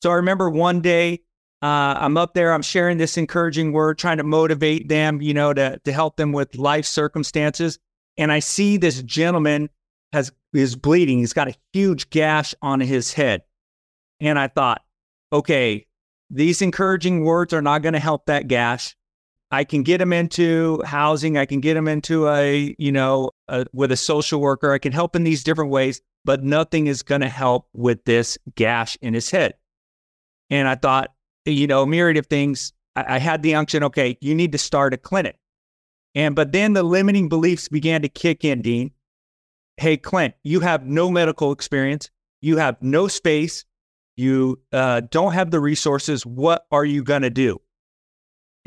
So 0.01 0.11
I 0.11 0.15
remember 0.15 0.49
one 0.49 0.81
day 0.81 1.21
uh, 1.61 1.97
I'm 1.97 2.15
up 2.15 2.33
there, 2.33 2.53
I'm 2.53 2.61
sharing 2.61 2.97
this 2.97 3.17
encouraging 3.17 3.73
word, 3.73 3.97
trying 3.97 4.17
to 4.17 4.23
motivate 4.23 4.87
them, 4.87 5.21
you 5.21 5.33
know, 5.33 5.53
to, 5.53 5.79
to 5.83 5.91
help 5.91 6.15
them 6.15 6.31
with 6.31 6.55
life 6.55 6.85
circumstances. 6.85 7.79
And 8.17 8.31
I 8.31 8.39
see 8.39 8.77
this 8.77 9.01
gentleman 9.03 9.69
has 10.13 10.31
is 10.53 10.75
bleeding. 10.75 11.19
He's 11.19 11.33
got 11.33 11.47
a 11.47 11.55
huge 11.73 12.09
gash 12.09 12.55
on 12.61 12.79
his 12.79 13.13
head. 13.13 13.43
And 14.19 14.39
I 14.39 14.47
thought, 14.47 14.81
okay, 15.31 15.85
these 16.29 16.61
encouraging 16.61 17.23
words 17.23 17.53
are 17.53 17.61
not 17.61 17.81
going 17.81 17.93
to 17.93 17.99
help 17.99 18.25
that 18.25 18.47
gash. 18.47 18.95
I 19.51 19.63
can 19.63 19.83
get 19.83 19.99
him 19.99 20.13
into 20.13 20.81
housing. 20.85 21.37
I 21.37 21.45
can 21.45 21.59
get 21.59 21.75
him 21.75 21.87
into 21.87 22.27
a, 22.27 22.75
you 22.77 22.91
know, 22.91 23.31
a, 23.47 23.65
with 23.73 23.91
a 23.91 23.97
social 23.97 24.39
worker. 24.39 24.71
I 24.71 24.77
can 24.77 24.91
help 24.91 25.15
in 25.15 25.23
these 25.23 25.43
different 25.43 25.71
ways, 25.71 26.01
but 26.23 26.43
nothing 26.43 26.87
is 26.87 27.01
going 27.01 27.21
to 27.21 27.29
help 27.29 27.67
with 27.73 28.03
this 28.05 28.37
gash 28.55 28.97
in 29.01 29.13
his 29.13 29.31
head. 29.31 29.55
And 30.51 30.67
I 30.67 30.75
thought, 30.75 31.13
you 31.45 31.65
know, 31.65 31.83
a 31.83 31.87
myriad 31.87 32.17
of 32.17 32.27
things. 32.27 32.73
I, 32.95 33.15
I 33.15 33.19
had 33.19 33.41
the 33.41 33.55
unction, 33.55 33.83
okay, 33.85 34.17
you 34.21 34.35
need 34.35 34.51
to 34.51 34.57
start 34.57 34.93
a 34.93 34.97
clinic. 34.97 35.37
And 36.15 36.35
but 36.35 36.51
then 36.51 36.73
the 36.73 36.83
limiting 36.83 37.29
beliefs 37.29 37.67
began 37.67 38.01
to 38.01 38.09
kick 38.09 38.43
in, 38.43 38.61
Dean. 38.61 38.91
Hey, 39.77 39.97
Clint, 39.97 40.33
you 40.43 40.59
have 40.59 40.85
no 40.85 41.09
medical 41.09 41.51
experience. 41.51 42.09
You 42.41 42.57
have 42.57 42.77
no 42.81 43.07
space. 43.07 43.65
You 44.15 44.59
uh, 44.73 45.01
don't 45.09 45.33
have 45.33 45.51
the 45.51 45.59
resources. 45.59 46.25
What 46.25 46.65
are 46.71 46.83
you 46.83 47.03
going 47.03 47.21
to 47.21 47.29
do? 47.29 47.61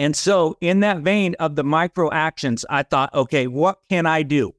And 0.02 0.16
so, 0.16 0.56
in 0.60 0.80
that 0.80 0.98
vein 0.98 1.36
of 1.38 1.54
the 1.54 1.62
micro 1.62 2.10
actions, 2.10 2.64
I 2.68 2.82
thought, 2.82 3.14
okay, 3.14 3.46
what 3.46 3.78
can 3.88 4.04
I 4.04 4.24
do? 4.24 4.52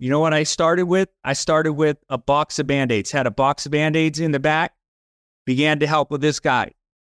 You 0.00 0.10
know 0.10 0.18
what 0.18 0.34
I 0.34 0.42
started 0.42 0.86
with? 0.86 1.10
I 1.22 1.34
started 1.34 1.74
with 1.74 1.98
a 2.08 2.18
box 2.18 2.58
of 2.58 2.66
band 2.66 2.90
aids, 2.90 3.12
had 3.12 3.28
a 3.28 3.30
box 3.30 3.66
of 3.66 3.70
band 3.70 3.94
aids 3.94 4.18
in 4.18 4.32
the 4.32 4.40
back, 4.40 4.74
began 5.46 5.78
to 5.78 5.86
help 5.86 6.10
with 6.10 6.22
this 6.22 6.40
guy. 6.40 6.72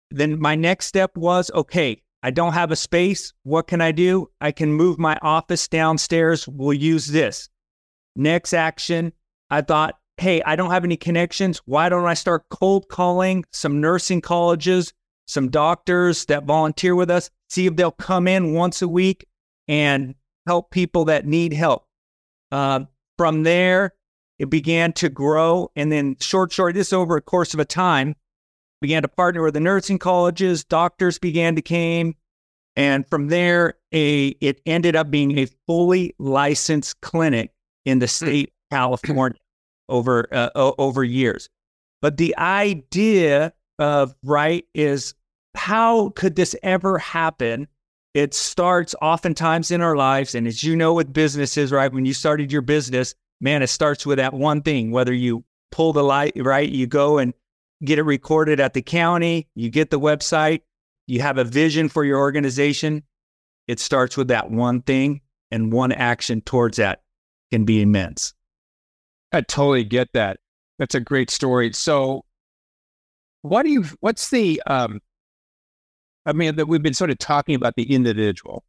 Then 0.09 0.41
my 0.41 0.55
next 0.55 0.87
step 0.87 1.15
was 1.15 1.51
okay, 1.53 2.01
I 2.23 2.31
don't 2.31 2.53
have 2.53 2.71
a 2.71 2.75
space. 2.75 3.31
What 3.43 3.67
can 3.67 3.79
I 3.79 3.91
do? 3.91 4.31
I 4.41 4.51
can 4.51 4.73
move 4.73 4.97
my 4.97 5.19
office 5.21 5.67
downstairs. 5.67 6.47
We'll 6.47 6.73
use 6.73 7.05
this. 7.05 7.47
Next 8.15 8.53
action, 8.53 9.13
I 9.51 9.61
thought, 9.61 9.99
hey, 10.17 10.41
I 10.47 10.55
don't 10.55 10.71
have 10.71 10.83
any 10.83 10.97
connections. 10.97 11.61
Why 11.65 11.89
don't 11.89 12.07
I 12.07 12.15
start 12.15 12.49
cold 12.49 12.89
calling 12.89 13.45
some 13.51 13.81
nursing 13.81 14.21
colleges, 14.21 14.93
some 15.31 15.49
doctors 15.49 16.25
that 16.25 16.43
volunteer 16.43 16.93
with 16.93 17.09
us, 17.09 17.29
see 17.49 17.65
if 17.65 17.75
they'll 17.75 17.91
come 17.91 18.27
in 18.27 18.53
once 18.53 18.81
a 18.81 18.87
week 18.87 19.25
and 19.67 20.13
help 20.45 20.71
people 20.71 21.05
that 21.05 21.25
need 21.25 21.53
help. 21.53 21.85
Uh, 22.51 22.81
from 23.17 23.43
there, 23.43 23.93
it 24.39 24.49
began 24.49 24.91
to 24.93 25.07
grow. 25.07 25.71
And 25.75 25.91
then, 25.91 26.17
short, 26.19 26.51
short, 26.51 26.75
this 26.75 26.91
over 26.91 27.15
a 27.15 27.21
course 27.21 27.53
of 27.53 27.59
a 27.59 27.65
time, 27.65 28.15
began 28.81 29.03
to 29.03 29.07
partner 29.07 29.41
with 29.43 29.53
the 29.53 29.59
nursing 29.59 29.99
colleges, 29.99 30.63
doctors 30.65 31.17
began 31.17 31.55
to 31.55 31.61
came. 31.61 32.15
And 32.75 33.07
from 33.07 33.27
there, 33.27 33.75
a 33.93 34.29
it 34.41 34.61
ended 34.65 34.95
up 34.95 35.11
being 35.11 35.37
a 35.37 35.47
fully 35.67 36.15
licensed 36.19 36.99
clinic 37.01 37.51
in 37.85 37.99
the 37.99 38.05
hmm. 38.05 38.25
state 38.25 38.49
of 38.49 38.75
California 38.75 39.39
over 39.87 40.27
uh, 40.31 40.49
over 40.55 41.03
years. 41.03 41.49
But 42.01 42.17
the 42.17 42.35
idea 42.37 43.53
of 43.77 44.15
right 44.23 44.65
is 44.73 45.13
how 45.55 46.09
could 46.09 46.35
this 46.35 46.55
ever 46.63 46.97
happen? 46.97 47.67
It 48.13 48.33
starts 48.33 48.93
oftentimes 49.01 49.71
in 49.71 49.81
our 49.81 49.95
lives, 49.95 50.35
and 50.35 50.47
as 50.47 50.63
you 50.63 50.75
know 50.75 50.93
with 50.93 51.13
businesses, 51.13 51.71
right? 51.71 51.91
When 51.91 52.05
you 52.05 52.13
started 52.13 52.51
your 52.51 52.61
business, 52.61 53.15
man, 53.39 53.61
it 53.61 53.67
starts 53.67 54.05
with 54.05 54.17
that 54.17 54.33
one 54.33 54.61
thing. 54.61 54.91
Whether 54.91 55.13
you 55.13 55.45
pull 55.71 55.93
the 55.93 56.03
light, 56.03 56.33
right? 56.35 56.69
You 56.69 56.87
go 56.87 57.17
and 57.17 57.33
get 57.83 57.99
it 57.99 58.03
recorded 58.03 58.59
at 58.59 58.73
the 58.73 58.81
county, 58.81 59.47
you 59.55 59.69
get 59.69 59.89
the 59.89 59.99
website, 59.99 60.61
you 61.07 61.21
have 61.21 61.37
a 61.37 61.43
vision 61.43 61.89
for 61.89 62.03
your 62.03 62.19
organization. 62.19 63.03
It 63.67 63.79
starts 63.79 64.17
with 64.17 64.27
that 64.27 64.51
one 64.51 64.81
thing, 64.81 65.21
and 65.51 65.71
one 65.71 65.91
action 65.91 66.41
towards 66.41 66.77
that 66.77 67.01
can 67.51 67.65
be 67.65 67.81
immense. 67.81 68.33
I 69.31 69.41
totally 69.41 69.83
get 69.83 70.09
that. 70.13 70.37
That's 70.79 70.95
a 70.95 70.99
great 70.99 71.29
story. 71.29 71.71
So, 71.73 72.25
what 73.41 73.63
do 73.63 73.69
you? 73.69 73.85
What's 73.99 74.29
the? 74.29 74.61
Um, 74.67 74.99
I 76.25 76.33
mean, 76.33 76.55
that 76.55 76.67
we've 76.67 76.81
been 76.81 76.93
sort 76.93 77.09
of 77.09 77.17
talking 77.17 77.55
about 77.55 77.75
the 77.75 77.91
individual 77.93 78.63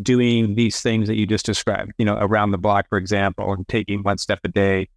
doing 0.00 0.54
these 0.54 0.80
things 0.80 1.08
that 1.08 1.16
you 1.16 1.26
just 1.26 1.46
described. 1.46 1.92
You 1.98 2.04
know, 2.04 2.18
around 2.20 2.50
the 2.50 2.58
block, 2.58 2.88
for 2.88 2.98
example, 2.98 3.52
and 3.52 3.66
taking 3.66 4.02
one 4.02 4.18
step 4.18 4.40
a 4.44 4.48
day 4.48 4.88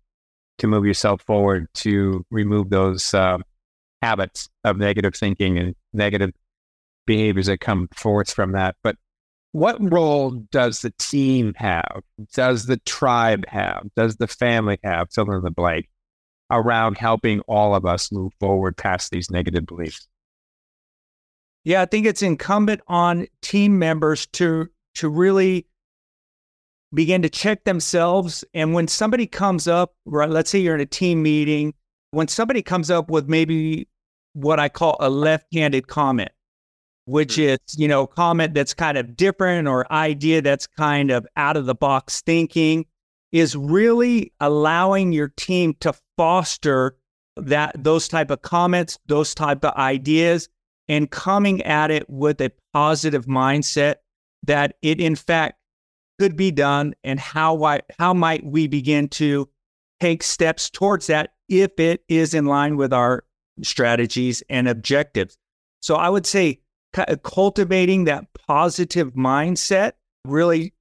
to 0.59 0.67
move 0.67 0.85
yourself 0.85 1.21
forward 1.21 1.67
to 1.73 2.25
remove 2.29 2.69
those 2.69 3.13
um, 3.13 3.43
habits 4.01 4.49
of 4.63 4.77
negative 4.77 5.15
thinking 5.15 5.57
and 5.57 5.75
negative 5.93 6.31
behaviors 7.07 7.47
that 7.47 7.59
come 7.59 7.87
forth 7.95 8.31
from 8.31 8.51
that. 8.51 8.75
But 8.83 8.97
what 9.51 9.77
role 9.81 10.31
does 10.51 10.81
the 10.81 10.93
team 10.99 11.53
have? 11.55 12.01
Does 12.33 12.67
the 12.67 12.77
tribe 12.77 13.45
have? 13.47 13.87
Does 13.95 14.17
the 14.17 14.27
family 14.27 14.77
have? 14.83 15.11
Fill 15.11 15.31
in 15.31 15.43
the 15.43 15.49
blank 15.49 15.89
around 16.51 16.97
helping 16.97 17.39
all 17.41 17.73
of 17.73 17.85
us 17.85 18.11
move 18.11 18.31
forward 18.39 18.77
past 18.77 19.11
these 19.11 19.31
negative 19.31 19.65
beliefs. 19.65 20.07
Yeah, 21.69 21.83
I 21.83 21.85
think 21.85 22.07
it's 22.07 22.23
incumbent 22.23 22.81
on 22.87 23.27
team 23.43 23.77
members 23.77 24.25
to 24.25 24.69
to 24.95 25.07
really 25.07 25.67
begin 26.91 27.21
to 27.21 27.29
check 27.29 27.63
themselves. 27.63 28.43
And 28.55 28.73
when 28.73 28.87
somebody 28.87 29.27
comes 29.27 29.67
up, 29.67 29.93
right, 30.07 30.27
let's 30.27 30.49
say 30.49 30.57
you're 30.57 30.73
in 30.73 30.81
a 30.81 30.87
team 30.87 31.21
meeting, 31.21 31.75
when 32.09 32.27
somebody 32.27 32.63
comes 32.63 32.89
up 32.89 33.11
with 33.11 33.29
maybe 33.29 33.87
what 34.33 34.59
I 34.59 34.67
call 34.67 34.97
a 34.99 35.11
left-handed 35.11 35.87
comment, 35.87 36.31
which 37.05 37.35
mm-hmm. 37.35 37.53
is, 37.53 37.59
you 37.77 37.87
know, 37.87 38.07
comment 38.07 38.55
that's 38.55 38.73
kind 38.73 38.97
of 38.97 39.15
different 39.15 39.67
or 39.67 39.85
idea 39.93 40.41
that's 40.41 40.65
kind 40.65 41.11
of 41.11 41.27
out 41.37 41.55
of 41.55 41.67
the 41.67 41.75
box 41.75 42.21
thinking 42.21 42.87
is 43.31 43.55
really 43.55 44.33
allowing 44.39 45.11
your 45.11 45.27
team 45.27 45.75
to 45.81 45.93
foster 46.17 46.97
that 47.37 47.75
those 47.77 48.07
type 48.07 48.31
of 48.31 48.41
comments, 48.41 48.97
those 49.05 49.35
type 49.35 49.63
of 49.63 49.75
ideas 49.75 50.49
and 50.89 51.09
coming 51.09 51.61
at 51.61 51.91
it 51.91 52.09
with 52.09 52.41
a 52.41 52.51
positive 52.73 53.25
mindset 53.25 53.95
that 54.43 54.75
it 54.81 54.99
in 54.99 55.15
fact 55.15 55.59
could 56.19 56.35
be 56.35 56.51
done 56.51 56.93
and 57.03 57.19
how 57.19 57.53
why, 57.53 57.79
how 57.97 58.13
might 58.13 58.43
we 58.43 58.67
begin 58.67 59.07
to 59.07 59.47
take 60.01 60.23
steps 60.23 60.69
towards 60.69 61.07
that 61.07 61.31
if 61.47 61.79
it 61.79 62.03
is 62.09 62.33
in 62.33 62.45
line 62.45 62.75
with 62.75 62.91
our 62.91 63.23
strategies 63.63 64.43
and 64.49 64.67
objectives. 64.67 65.37
So 65.81 65.95
I 65.95 66.09
would 66.09 66.25
say 66.25 66.61
cultivating 67.23 68.05
that 68.05 68.25
positive 68.47 69.13
mindset 69.13 69.93
really, 70.25 70.73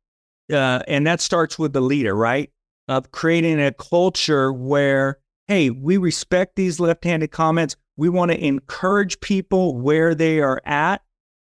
uh, 0.53 0.81
and 0.89 1.07
that 1.07 1.21
starts 1.21 1.59
with 1.59 1.73
the 1.73 1.81
leader, 1.81 2.15
right? 2.15 2.51
Of 2.89 3.11
creating 3.13 3.61
a 3.61 3.73
culture 3.73 4.53
where, 4.53 5.19
hey, 5.47 5.71
we 5.71 5.97
respect 5.99 6.57
these 6.57 6.81
left 6.81 7.05
handed 7.05 7.31
comments. 7.31 7.77
We 7.99 8.09
want 8.09 8.31
to 8.31 8.43
encourage 8.43 9.21
people 9.21 9.77
where 9.77 10.15
they 10.15 10.41
are 10.41 10.63
at 10.65 11.03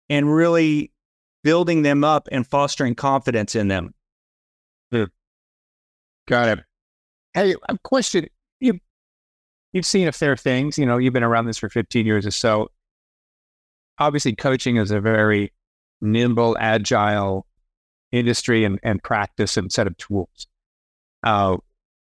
and 0.09 0.33
really 0.33 0.91
building 1.43 1.83
them 1.83 2.03
up 2.03 2.27
and 2.31 2.45
fostering 2.45 2.95
confidence 2.95 3.55
in 3.55 3.69
them. 3.69 3.93
Hmm. 4.91 5.05
Got 6.27 6.57
it. 6.57 6.65
Hey, 7.33 7.55
a 7.69 7.77
question. 7.77 8.27
You, 8.59 8.79
you've 9.71 9.85
seen 9.85 10.09
a 10.09 10.11
fair 10.11 10.35
things. 10.35 10.77
You 10.77 10.85
know, 10.85 10.97
you've 10.97 11.13
been 11.13 11.23
around 11.23 11.45
this 11.45 11.57
for 11.57 11.69
15 11.69 12.05
years 12.05 12.25
or 12.25 12.31
so 12.31 12.69
obviously 13.99 14.33
coaching 14.33 14.77
is 14.77 14.91
a 14.91 14.99
very 14.99 15.53
nimble, 16.01 16.57
agile 16.59 17.45
industry 18.11 18.63
and, 18.63 18.79
and 18.81 19.03
practice 19.03 19.57
and 19.57 19.71
set 19.71 19.85
of 19.85 19.95
tools. 19.97 20.47
Uh, 21.23 21.57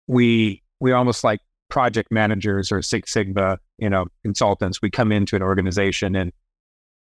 we 0.07 0.62
we 0.79 0.93
almost 0.93 1.25
like 1.25 1.41
project 1.68 2.12
managers 2.12 2.70
or 2.70 2.82
Six 2.82 3.12
Sigma, 3.12 3.58
you 3.78 3.90
know, 3.90 4.06
consultants. 4.23 4.80
We 4.80 4.90
come 4.90 5.12
into 5.12 5.37
an 5.37 5.42
organization 5.42 6.14
and 6.16 6.32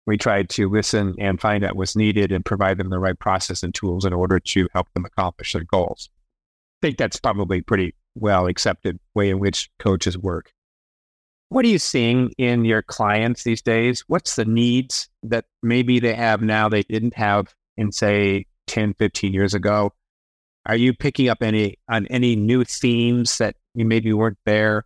we 0.06 0.16
try 0.16 0.42
to 0.42 0.70
listen 0.70 1.14
and 1.18 1.40
find 1.40 1.64
out 1.64 1.76
what's 1.76 1.94
needed 1.94 2.32
and 2.32 2.44
provide 2.44 2.78
them 2.78 2.90
the 2.90 2.98
right 2.98 3.18
process 3.18 3.62
and 3.62 3.74
tools 3.74 4.04
in 4.04 4.12
order 4.12 4.40
to 4.40 4.68
help 4.72 4.88
them 4.94 5.04
accomplish 5.04 5.52
their 5.52 5.64
goals. 5.64 6.08
I 6.80 6.86
think 6.86 6.98
that's 6.98 7.20
probably 7.20 7.60
pretty 7.60 7.94
well 8.14 8.46
accepted 8.46 8.98
way 9.14 9.30
in 9.30 9.38
which 9.38 9.70
coaches 9.78 10.16
work. 10.16 10.52
What 11.50 11.64
are 11.64 11.68
you 11.68 11.78
seeing 11.78 12.32
in 12.38 12.64
your 12.64 12.82
clients 12.82 13.42
these 13.42 13.62
days? 13.62 14.04
What's 14.06 14.36
the 14.36 14.44
needs 14.44 15.08
that 15.22 15.46
maybe 15.62 15.98
they 15.98 16.14
have 16.14 16.42
now 16.42 16.68
they 16.68 16.82
didn't 16.82 17.14
have 17.14 17.54
in 17.76 17.92
say 17.92 18.46
10, 18.66 18.94
15 18.94 19.32
years 19.32 19.54
ago? 19.54 19.92
Are 20.66 20.76
you 20.76 20.92
picking 20.92 21.28
up 21.28 21.42
any 21.42 21.76
on 21.88 22.06
any 22.08 22.36
new 22.36 22.64
themes 22.64 23.38
that 23.38 23.56
you 23.78 23.84
maybe 23.84 24.12
weren't 24.12 24.38
there, 24.44 24.84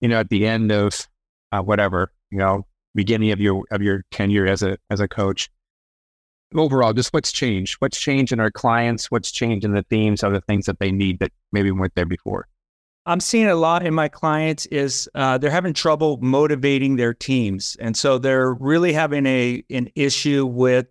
you 0.00 0.08
know, 0.08 0.20
at 0.20 0.28
the 0.28 0.46
end 0.46 0.70
of 0.72 1.08
uh, 1.52 1.62
whatever, 1.62 2.12
you 2.30 2.38
know, 2.38 2.66
beginning 2.94 3.30
of 3.32 3.40
your 3.40 3.64
of 3.70 3.82
your 3.82 4.04
tenure 4.10 4.46
as 4.46 4.62
a 4.62 4.78
as 4.90 5.00
a 5.00 5.08
coach? 5.08 5.50
Overall, 6.54 6.92
just 6.92 7.12
what's 7.12 7.30
changed? 7.30 7.76
What's 7.78 7.98
changed 7.98 8.32
in 8.32 8.40
our 8.40 8.50
clients? 8.50 9.10
What's 9.10 9.30
changed 9.30 9.64
in 9.64 9.72
the 9.72 9.84
themes 9.84 10.22
of 10.22 10.32
the 10.32 10.40
things 10.40 10.66
that 10.66 10.80
they 10.80 10.90
need 10.90 11.20
that 11.20 11.32
maybe 11.52 11.70
weren't 11.70 11.94
there 11.94 12.06
before? 12.06 12.48
I'm 13.06 13.20
seeing 13.20 13.46
a 13.46 13.54
lot 13.54 13.86
in 13.86 13.94
my 13.94 14.08
clients 14.08 14.66
is 14.66 15.08
uh, 15.14 15.38
they're 15.38 15.50
having 15.50 15.72
trouble 15.72 16.18
motivating 16.20 16.96
their 16.96 17.14
teams, 17.14 17.76
and 17.80 17.96
so 17.96 18.18
they're 18.18 18.52
really 18.52 18.92
having 18.92 19.26
a 19.26 19.64
an 19.70 19.90
issue 19.94 20.44
with 20.44 20.86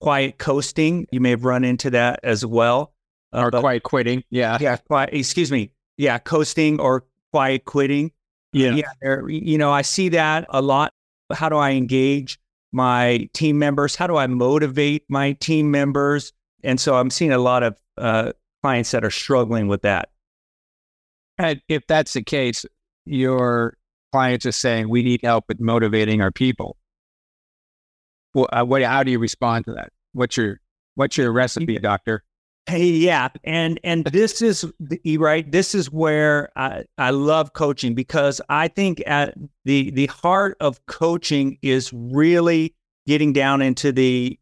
quiet 0.00 0.38
coasting. 0.38 1.06
You 1.10 1.20
may 1.20 1.30
have 1.30 1.44
run 1.44 1.64
into 1.64 1.90
that 1.90 2.20
as 2.22 2.44
well, 2.44 2.92
uh, 3.32 3.40
or 3.40 3.50
but, 3.50 3.60
quiet 3.60 3.82
quitting. 3.82 4.24
Yeah, 4.30 4.58
yeah. 4.60 4.76
Quiet, 4.76 5.10
excuse 5.12 5.50
me. 5.50 5.70
Yeah, 5.96 6.18
coasting 6.18 6.80
or 6.80 7.04
quiet 7.32 7.64
quitting. 7.64 8.12
Yeah, 8.52 8.80
yeah. 9.02 9.20
You 9.26 9.58
know, 9.58 9.72
I 9.72 9.82
see 9.82 10.08
that 10.10 10.46
a 10.48 10.62
lot. 10.62 10.92
How 11.32 11.48
do 11.48 11.56
I 11.56 11.72
engage 11.72 12.38
my 12.72 13.28
team 13.32 13.58
members? 13.58 13.96
How 13.96 14.06
do 14.06 14.16
I 14.16 14.26
motivate 14.26 15.04
my 15.08 15.32
team 15.32 15.70
members? 15.70 16.32
And 16.62 16.80
so 16.80 16.96
I'm 16.96 17.10
seeing 17.10 17.32
a 17.32 17.38
lot 17.38 17.62
of 17.62 17.76
uh, 17.98 18.32
clients 18.62 18.90
that 18.92 19.04
are 19.04 19.10
struggling 19.10 19.68
with 19.68 19.82
that. 19.82 20.10
And 21.38 21.60
if 21.68 21.86
that's 21.86 22.12
the 22.12 22.22
case, 22.22 22.64
your 23.04 23.76
clients 24.12 24.46
are 24.46 24.52
saying 24.52 24.88
we 24.88 25.02
need 25.02 25.20
help 25.22 25.46
with 25.48 25.60
motivating 25.60 26.20
our 26.20 26.30
people. 26.30 26.76
well, 28.34 28.48
uh, 28.52 28.64
what, 28.64 28.82
how 28.82 29.02
do 29.02 29.10
you 29.10 29.18
respond 29.18 29.64
to 29.66 29.72
that? 29.74 29.90
What's 30.12 30.36
your 30.36 30.60
what's 30.94 31.16
your 31.16 31.32
recipe, 31.32 31.78
doctor? 31.78 32.22
Yeah, 32.70 33.28
and 33.44 33.78
and 33.84 34.04
this 34.06 34.40
is 34.40 34.64
right. 35.18 35.50
This 35.50 35.74
is 35.74 35.90
where 35.90 36.50
I, 36.56 36.84
I 36.96 37.10
love 37.10 37.52
coaching 37.52 37.94
because 37.94 38.40
I 38.48 38.68
think 38.68 39.02
at 39.06 39.34
the 39.64 39.90
the 39.90 40.06
heart 40.06 40.56
of 40.60 40.84
coaching 40.86 41.58
is 41.60 41.92
really 41.92 42.74
getting 43.06 43.34
down 43.34 43.60
into 43.60 43.92
the 43.92 44.38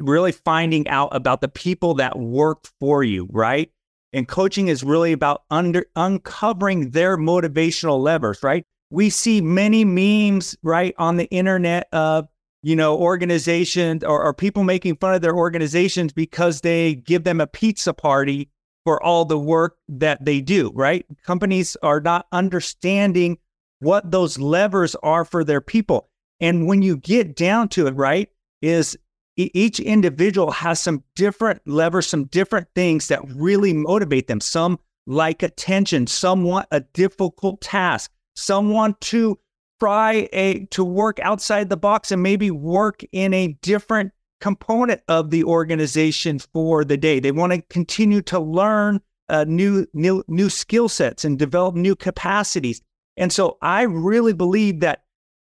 really 0.00 0.32
finding 0.32 0.86
out 0.88 1.08
about 1.14 1.40
the 1.40 1.48
people 1.48 1.94
that 1.94 2.18
work 2.18 2.68
for 2.78 3.02
you, 3.02 3.28
right? 3.32 3.70
And 4.12 4.26
coaching 4.26 4.68
is 4.68 4.82
really 4.84 5.12
about 5.12 5.42
under 5.50 5.86
uncovering 5.96 6.90
their 6.90 7.16
motivational 7.16 8.00
levers, 8.00 8.42
right? 8.42 8.64
We 8.90 9.10
see 9.10 9.40
many 9.40 9.84
memes, 9.84 10.56
right, 10.62 10.94
on 10.98 11.16
the 11.16 11.26
internet 11.26 11.88
of, 11.92 12.28
you 12.66 12.74
know, 12.74 12.98
organizations 12.98 14.02
or, 14.02 14.20
or 14.24 14.34
people 14.34 14.64
making 14.64 14.96
fun 14.96 15.14
of 15.14 15.20
their 15.20 15.36
organizations 15.36 16.12
because 16.12 16.62
they 16.62 16.96
give 16.96 17.22
them 17.22 17.40
a 17.40 17.46
pizza 17.46 17.94
party 17.94 18.50
for 18.84 19.00
all 19.00 19.24
the 19.24 19.38
work 19.38 19.76
that 19.88 20.24
they 20.24 20.40
do, 20.40 20.72
right? 20.74 21.06
Companies 21.22 21.76
are 21.84 22.00
not 22.00 22.26
understanding 22.32 23.38
what 23.78 24.10
those 24.10 24.40
levers 24.40 24.96
are 25.04 25.24
for 25.24 25.44
their 25.44 25.60
people. 25.60 26.08
And 26.40 26.66
when 26.66 26.82
you 26.82 26.96
get 26.96 27.36
down 27.36 27.68
to 27.68 27.86
it, 27.86 27.92
right, 27.92 28.30
is 28.60 28.98
each 29.36 29.78
individual 29.78 30.50
has 30.50 30.80
some 30.80 31.04
different 31.14 31.62
levers, 31.66 32.08
some 32.08 32.24
different 32.24 32.66
things 32.74 33.06
that 33.06 33.20
really 33.32 33.74
motivate 33.74 34.26
them. 34.26 34.40
Some 34.40 34.80
like 35.06 35.44
attention, 35.44 36.08
some 36.08 36.42
want 36.42 36.66
a 36.72 36.80
difficult 36.80 37.60
task, 37.60 38.10
some 38.34 38.70
want 38.70 39.00
to 39.02 39.38
try 39.80 40.28
a 40.32 40.66
to 40.66 40.84
work 40.84 41.18
outside 41.20 41.68
the 41.68 41.76
box 41.76 42.10
and 42.10 42.22
maybe 42.22 42.50
work 42.50 43.02
in 43.12 43.34
a 43.34 43.56
different 43.62 44.12
component 44.40 45.02
of 45.08 45.30
the 45.30 45.44
organization 45.44 46.38
for 46.38 46.84
the 46.84 46.96
day. 46.96 47.20
They 47.20 47.32
want 47.32 47.52
to 47.52 47.62
continue 47.62 48.22
to 48.22 48.38
learn 48.38 49.00
uh, 49.28 49.44
new 49.48 49.86
new 49.92 50.22
new 50.28 50.50
skill 50.50 50.88
sets 50.88 51.24
and 51.24 51.38
develop 51.38 51.74
new 51.74 51.96
capacities. 51.96 52.80
And 53.16 53.32
so 53.32 53.58
I 53.62 53.82
really 53.82 54.32
believe 54.32 54.80
that 54.80 55.02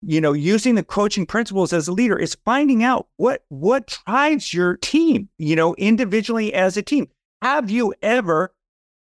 you 0.05 0.19
know, 0.19 0.33
using 0.33 0.75
the 0.75 0.83
coaching 0.83 1.25
principles 1.25 1.71
as 1.71 1.87
a 1.87 1.93
leader 1.93 2.17
is 2.17 2.35
finding 2.43 2.83
out 2.83 3.07
what 3.17 3.45
what 3.49 3.97
drives 4.05 4.53
your 4.53 4.75
team, 4.77 5.29
you 5.37 5.55
know, 5.55 5.73
individually 5.75 6.53
as 6.53 6.75
a 6.77 6.81
team. 6.81 7.07
Have 7.41 7.69
you 7.69 7.93
ever 8.01 8.53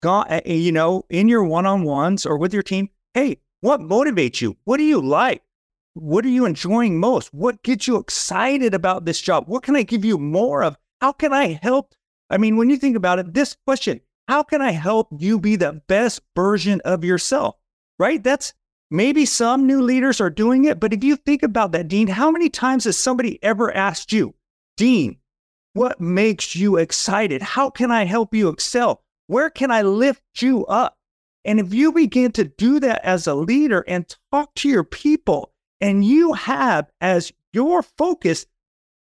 gone, 0.02 0.26
eh, 0.28 0.40
eh, 0.44 0.54
you 0.54 0.73
know, 0.73 1.04
in 1.11 1.28
your 1.28 1.44
one-on-ones 1.44 2.25
or 2.26 2.38
with 2.38 2.52
your 2.52 2.62
team, 2.62 2.88
hey, 3.14 3.38
what 3.60 3.80
motivates 3.80 4.40
you? 4.40 4.56
What 4.64 4.76
do 4.78 4.84
you 4.84 5.00
like? 5.00 5.42
What 5.94 6.25
are 6.25 6.30
you 6.30 6.44
enjoying 6.44 7.00
most? 7.00 7.32
What 7.32 7.62
gets 7.62 7.86
you 7.86 7.96
excited 7.96 8.75
about 8.75 9.04
this 9.04 9.20
job? 9.20 9.44
What 9.46 9.62
can 9.62 9.76
I 9.76 9.82
give 9.82 10.04
you 10.04 10.18
more 10.18 10.62
of? 10.62 10.76
How 11.00 11.12
can 11.12 11.32
I 11.32 11.58
help? 11.62 11.94
I 12.28 12.38
mean, 12.38 12.56
when 12.56 12.70
you 12.70 12.76
think 12.76 12.96
about 12.96 13.18
it, 13.18 13.32
this 13.32 13.56
question, 13.66 14.00
how 14.28 14.42
can 14.42 14.60
I 14.60 14.72
help 14.72 15.08
you 15.18 15.38
be 15.38 15.56
the 15.56 15.80
best 15.86 16.20
version 16.34 16.80
of 16.84 17.04
yourself? 17.04 17.56
Right? 17.98 18.22
That's 18.22 18.52
Maybe 18.90 19.26
some 19.26 19.66
new 19.66 19.82
leaders 19.82 20.20
are 20.20 20.30
doing 20.30 20.64
it, 20.64 20.78
but 20.78 20.92
if 20.92 21.02
you 21.02 21.16
think 21.16 21.42
about 21.42 21.72
that, 21.72 21.88
Dean, 21.88 22.06
how 22.06 22.30
many 22.30 22.48
times 22.48 22.84
has 22.84 22.96
somebody 22.96 23.42
ever 23.42 23.75
asked 23.75 24.12
you, 24.12 24.36
Dean, 24.76 25.16
what 25.72 26.00
makes 26.00 26.54
you 26.54 26.76
excited? 26.76 27.42
How 27.42 27.68
can 27.68 27.90
I 27.90 28.04
help 28.04 28.32
you 28.32 28.48
excel? 28.48 29.02
Where 29.26 29.50
can 29.50 29.72
I 29.72 29.82
lift 29.82 30.22
you 30.36 30.64
up? 30.66 30.95
And 31.46 31.60
if 31.60 31.72
you 31.72 31.92
begin 31.92 32.32
to 32.32 32.44
do 32.44 32.80
that 32.80 33.02
as 33.04 33.26
a 33.26 33.34
leader 33.34 33.84
and 33.86 34.12
talk 34.32 34.54
to 34.56 34.68
your 34.68 34.84
people, 34.84 35.52
and 35.80 36.04
you 36.04 36.32
have 36.32 36.90
as 37.00 37.32
your 37.52 37.82
focus 37.82 38.46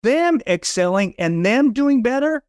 them 0.04 0.42
excelling 0.46 1.16
and 1.18 1.46
them 1.46 1.72
doing 1.74 2.04
better, 2.04 2.44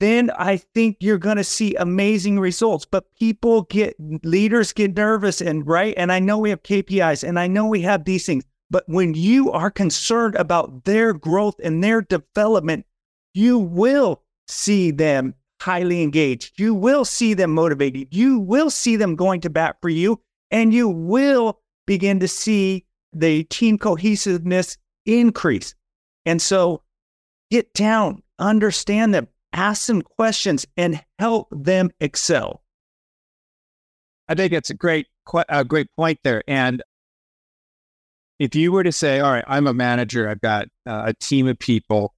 then 0.00 0.30
I 0.36 0.58
think 0.58 0.98
you're 1.00 1.18
going 1.18 1.36
to 1.36 1.44
see 1.44 1.74
amazing 1.74 2.38
results. 2.38 2.84
But 2.84 3.14
people 3.16 3.62
get, 3.62 3.96
leaders 4.24 4.72
get 4.72 4.96
nervous 4.96 5.40
and 5.40 5.66
right. 5.66 5.94
And 5.96 6.12
I 6.12 6.18
know 6.18 6.38
we 6.38 6.50
have 6.50 6.62
KPIs 6.62 7.26
and 7.26 7.38
I 7.38 7.46
know 7.46 7.66
we 7.66 7.82
have 7.82 8.04
these 8.04 8.26
things. 8.26 8.44
But 8.70 8.84
when 8.86 9.14
you 9.14 9.50
are 9.50 9.70
concerned 9.70 10.34
about 10.34 10.84
their 10.84 11.12
growth 11.12 11.56
and 11.62 11.82
their 11.82 12.02
development, 12.02 12.86
you 13.34 13.58
will 13.58 14.22
see 14.46 14.90
them 14.90 15.34
highly 15.60 16.02
engaged. 16.02 16.58
You 16.58 16.74
will 16.74 17.04
see 17.04 17.34
them 17.34 17.52
motivated. 17.52 18.08
You 18.10 18.38
will 18.38 18.70
see 18.70 18.96
them 18.96 19.16
going 19.16 19.40
to 19.42 19.50
bat 19.50 19.76
for 19.80 19.88
you. 19.88 20.20
And 20.50 20.72
you 20.72 20.88
will 20.88 21.60
begin 21.86 22.20
to 22.20 22.28
see 22.28 22.84
the 23.12 23.44
team 23.44 23.78
cohesiveness 23.78 24.76
increase. 25.06 25.74
And 26.26 26.40
so 26.40 26.82
get 27.50 27.72
down, 27.74 28.22
understand 28.38 29.14
them, 29.14 29.28
ask 29.52 29.86
them 29.86 30.02
questions 30.02 30.66
and 30.76 31.02
help 31.18 31.48
them 31.50 31.90
excel. 32.00 32.62
I 34.28 34.34
think 34.34 34.52
it's 34.52 34.70
a 34.70 34.74
great, 34.74 35.06
a 35.48 35.64
great 35.64 35.88
point 35.96 36.18
there. 36.22 36.42
And 36.46 36.82
if 38.38 38.54
you 38.54 38.72
were 38.72 38.84
to 38.84 38.92
say, 38.92 39.20
all 39.20 39.32
right, 39.32 39.44
I'm 39.46 39.66
a 39.66 39.74
manager, 39.74 40.28
I've 40.28 40.40
got 40.40 40.68
uh, 40.86 41.04
a 41.06 41.14
team 41.14 41.48
of 41.48 41.58
people, 41.58 42.14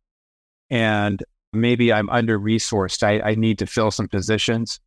and 0.68 1.22
maybe 1.52 1.92
I'm 1.92 2.08
under 2.10 2.38
resourced, 2.38 3.02
I, 3.02 3.30
I 3.30 3.34
need 3.34 3.58
to 3.58 3.66
fill 3.66 3.90
some 3.90 4.08
positions, 4.08 4.80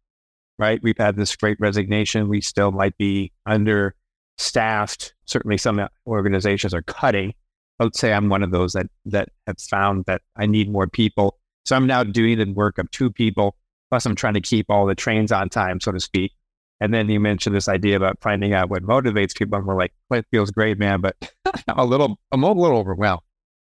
right? 0.58 0.80
We've 0.82 0.97
had 0.97 1.15
this 1.15 1.36
great 1.36 1.60
resignation. 1.60 2.30
We 2.30 2.41
still 2.41 2.71
might 2.71 2.97
be 2.97 3.32
understaffed. 3.45 5.13
Certainly, 5.26 5.58
some 5.58 5.88
organizations 6.08 6.73
are 6.73 6.82
cutting. 6.84 7.34
Let's 7.80 7.99
say 7.99 8.13
I'm 8.13 8.30
one 8.30 8.43
of 8.43 8.52
those 8.52 8.73
that 8.73 8.88
that 9.06 9.30
have 9.47 9.60
found 9.60 10.06
that 10.06 10.21
I 10.36 10.45
need 10.45 10.71
more 10.71 10.88
people. 10.88 11.39
So 11.65 11.76
I'm 11.76 11.88
now 11.88 12.04
doing 12.04 12.38
the 12.38 12.52
work 12.52 12.78
of 12.78 12.91
two 12.91 13.12
people, 13.12 13.56
plus 13.89 14.06
I'm 14.06 14.15
trying 14.15 14.36
to 14.36 14.41
keep 14.41 14.67
all 14.69 14.86
the 14.86 14.95
trains 14.95 15.32
on 15.32 15.49
time, 15.49 15.80
so 15.80 15.91
to 15.91 15.99
speak. 15.99 16.34
And 16.80 16.93
then 16.93 17.08
you 17.10 17.19
mentioned 17.19 17.56
this 17.56 17.69
idea 17.69 17.95
about 17.95 18.17
finding 18.21 18.54
out 18.54 18.69
what 18.69 18.84
motivates 18.84 19.34
people. 19.34 19.58
And 19.58 19.65
we're 19.65 19.78
like, 19.78 19.93
well, 20.10 20.19
it 20.19 20.26
feels 20.32 20.52
great, 20.52 20.78
man, 20.78 20.99
but 20.99 21.15
I'm 21.67 21.80
a 21.80 21.86
little, 21.86 22.19
I'm 22.32 22.43
a 22.43 22.52
little 22.52 22.78
overwhelmed. 22.78 23.21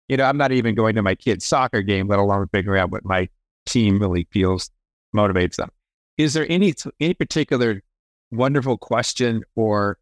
You 0.08 0.16
know, 0.16 0.24
I'm 0.24 0.38
not 0.38 0.52
even 0.52 0.74
going 0.74 0.94
to 0.94 1.02
my 1.02 1.14
kid's 1.14 1.44
soccer 1.44 1.82
game, 1.82 2.08
let 2.08 2.18
alone 2.18 2.48
figuring 2.52 2.80
out 2.80 2.90
what 2.90 3.04
my 3.04 3.28
team 3.66 3.98
really 3.98 4.26
feels 4.30 4.70
motivates 5.14 5.56
them. 5.56 5.70
Is 6.16 6.34
there 6.34 6.46
any 6.48 6.74
any 6.98 7.14
particular 7.14 7.82
wonderful 8.30 8.78
question 8.78 9.44
or 9.54 9.98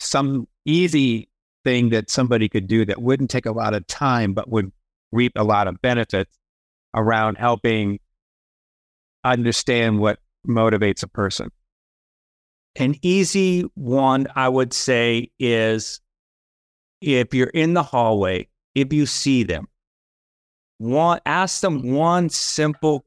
some 0.00 0.46
easy 0.64 1.28
thing 1.64 1.90
that 1.90 2.10
somebody 2.10 2.48
could 2.48 2.66
do 2.66 2.84
that 2.84 3.02
wouldn't 3.02 3.30
take 3.30 3.46
a 3.46 3.52
lot 3.52 3.74
of 3.74 3.86
time 3.86 4.34
but 4.34 4.48
would 4.48 4.70
reap 5.12 5.32
a 5.36 5.44
lot 5.44 5.66
of 5.66 5.80
benefits 5.82 6.38
around 6.94 7.36
helping 7.36 7.98
understand 9.24 9.98
what 9.98 10.18
motivates 10.46 11.02
a 11.02 11.08
person? 11.08 11.50
An 12.76 12.94
easy 13.02 13.62
one, 13.74 14.28
I 14.36 14.48
would 14.48 14.72
say, 14.72 15.30
is 15.38 16.00
if 17.00 17.34
you're 17.34 17.48
in 17.48 17.74
the 17.74 17.82
hallway, 17.82 18.48
if 18.80 18.92
you 18.92 19.06
see 19.06 19.42
them, 19.42 19.68
one, 20.78 21.20
ask 21.26 21.60
them 21.60 21.92
one 21.92 22.28
simple 22.30 23.04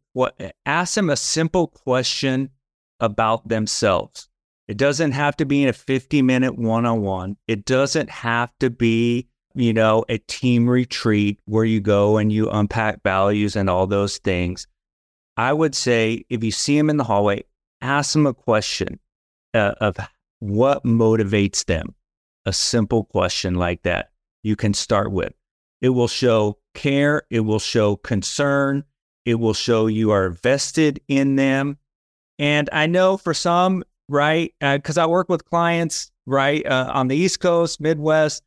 ask 0.65 0.95
them 0.95 1.09
a 1.09 1.15
simple 1.15 1.67
question 1.67 2.49
about 2.99 3.47
themselves. 3.47 4.27
It 4.67 4.75
doesn't 4.75 5.13
have 5.13 5.37
to 5.37 5.45
be 5.45 5.63
in 5.63 5.69
a 5.69 5.73
50 5.73 6.21
minute 6.21 6.57
one 6.57 6.85
on 6.85 7.01
one. 7.01 7.37
It 7.47 7.63
doesn't 7.63 8.09
have 8.09 8.51
to 8.59 8.69
be 8.69 9.29
you 9.53 9.73
know, 9.73 10.05
a 10.09 10.17
team 10.17 10.69
retreat 10.69 11.39
where 11.45 11.65
you 11.65 11.79
go 11.79 12.17
and 12.17 12.31
you 12.31 12.49
unpack 12.49 13.03
values 13.03 13.55
and 13.55 13.69
all 13.69 13.87
those 13.87 14.17
things. 14.17 14.67
I 15.37 15.53
would 15.53 15.75
say 15.75 16.25
if 16.29 16.43
you 16.43 16.51
see 16.51 16.77
them 16.77 16.89
in 16.89 16.97
the 16.97 17.03
hallway, 17.03 17.43
ask 17.81 18.13
them 18.13 18.27
a 18.27 18.33
question 18.33 18.99
uh, 19.53 19.73
of 19.81 19.97
what 20.39 20.83
motivates 20.83 21.65
them. 21.65 21.95
A 22.45 22.53
simple 22.53 23.03
question 23.05 23.55
like 23.55 23.83
that 23.83 24.09
you 24.41 24.55
can 24.55 24.73
start 24.73 25.11
with. 25.11 25.33
It 25.81 25.89
will 25.89 26.07
show 26.07 26.59
care, 26.73 27.23
it 27.29 27.41
will 27.41 27.59
show 27.59 27.95
concern, 27.95 28.83
it 29.25 29.35
will 29.35 29.53
show 29.53 29.87
you 29.87 30.11
are 30.11 30.29
vested 30.29 31.01
in 31.07 31.35
them. 31.35 31.77
And 32.39 32.69
I 32.71 32.87
know 32.87 33.17
for 33.17 33.33
some, 33.33 33.83
right, 34.09 34.53
because 34.59 34.97
uh, 34.97 35.03
I 35.03 35.05
work 35.07 35.29
with 35.29 35.45
clients, 35.45 36.11
right, 36.25 36.65
uh, 36.65 36.91
on 36.93 37.07
the 37.07 37.15
East 37.15 37.39
Coast, 37.39 37.81
Midwest, 37.81 38.43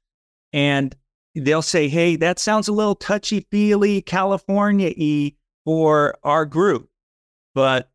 and 0.53 0.94
they'll 1.35 1.62
say, 1.62 1.88
hey, 1.88 2.16
that 2.16 2.38
sounds 2.38 2.68
a 2.68 2.73
little 2.73 2.94
touchy 2.94 3.47
feely, 3.51 4.03
California 4.03 4.92
y 4.97 5.33
for 5.64 6.16
our 6.23 6.44
group. 6.44 6.88
But 7.55 7.90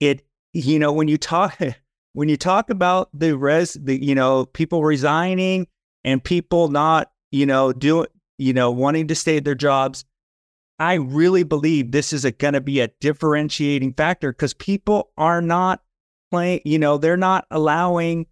it, 0.00 0.26
you 0.52 0.78
know, 0.78 0.92
when 0.92 1.08
you 1.08 1.18
talk, 1.18 1.58
when 2.12 2.28
you 2.28 2.36
talk 2.36 2.70
about 2.70 3.10
the 3.12 3.36
res, 3.36 3.74
the, 3.74 4.02
you 4.02 4.14
know, 4.14 4.46
people 4.46 4.84
resigning 4.84 5.66
and 6.04 6.22
people 6.22 6.68
not, 6.68 7.10
you 7.30 7.46
know, 7.46 7.72
doing, 7.72 8.06
you 8.38 8.52
know, 8.52 8.70
wanting 8.70 9.08
to 9.08 9.14
stay 9.14 9.36
at 9.36 9.44
their 9.44 9.54
jobs, 9.54 10.04
I 10.78 10.94
really 10.94 11.44
believe 11.44 11.92
this 11.92 12.12
is 12.12 12.24
going 12.38 12.54
to 12.54 12.60
be 12.60 12.80
a 12.80 12.88
differentiating 13.00 13.94
factor 13.94 14.32
because 14.32 14.54
people 14.54 15.10
are 15.16 15.40
not 15.40 15.80
playing, 16.30 16.60
you 16.64 16.78
know, 16.78 16.98
they're 16.98 17.16
not 17.16 17.46
allowing, 17.50 18.26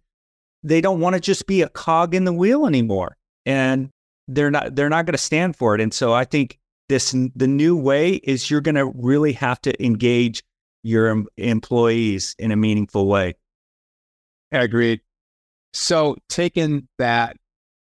they 0.61 0.81
don't 0.81 0.99
want 0.99 1.15
to 1.15 1.21
just 1.21 1.47
be 1.47 1.61
a 1.61 1.69
cog 1.69 2.13
in 2.13 2.25
the 2.25 2.33
wheel 2.33 2.65
anymore. 2.65 3.17
And 3.45 3.89
they're 4.27 4.51
not 4.51 4.75
they're 4.75 4.89
not 4.89 5.05
going 5.05 5.13
to 5.13 5.17
stand 5.17 5.55
for 5.55 5.75
it. 5.75 5.81
And 5.81 5.93
so 5.93 6.13
I 6.13 6.25
think 6.25 6.59
this 6.89 7.11
the 7.35 7.47
new 7.47 7.75
way 7.75 8.15
is 8.15 8.49
you're 8.49 8.61
going 8.61 8.75
to 8.75 8.85
really 8.95 9.33
have 9.33 9.61
to 9.61 9.83
engage 9.83 10.43
your 10.83 11.23
employees 11.37 12.35
in 12.39 12.51
a 12.51 12.55
meaningful 12.55 13.07
way. 13.07 13.35
Agreed. 14.51 15.01
So 15.73 16.17
taking 16.29 16.87
that 16.99 17.37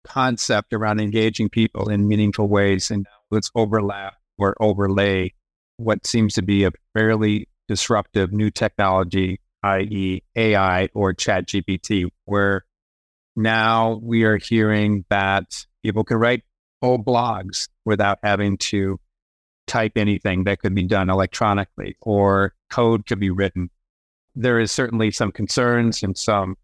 concept 0.04 0.74
around 0.74 1.00
engaging 1.00 1.50
people 1.50 1.90
in 1.90 2.08
meaningful 2.08 2.48
ways 2.48 2.92
and 2.92 3.08
let's 3.32 3.52
overlap 3.56 4.16
or 4.38 4.56
overlay 4.60 5.34
what 5.78 6.06
seems 6.06 6.34
to 6.34 6.42
be 6.42 6.64
a 6.64 6.72
fairly 6.94 7.48
disruptive 7.68 8.32
new 8.32 8.52
technology, 8.52 9.40
i.e., 9.64 10.22
AI 10.36 10.90
or 10.94 11.14
ChatGPT, 11.14 12.10
where 12.26 12.66
now 13.36 14.00
we 14.02 14.24
are 14.24 14.38
hearing 14.38 15.06
that 15.10 15.66
people 15.82 16.04
can 16.04 16.18
write 16.18 16.44
whole 16.82 17.00
blogs 17.00 17.70
without 17.86 18.20
having 18.24 18.58
to 18.58 19.00
type 19.68 19.94
anything 19.96 20.44
that 20.44 20.60
could 20.60 20.76
be 20.76 20.84
done 20.84 21.10
electronically 21.10 21.96
or 22.02 22.54
code 22.70 23.06
could 23.06 23.20
be 23.20 23.30
written. 23.30 23.70
There 24.36 24.60
is 24.60 24.72
certainly 24.72 25.12
some 25.12 25.32
concerns 25.32 26.04
and 26.04 26.18
some, 26.18 26.58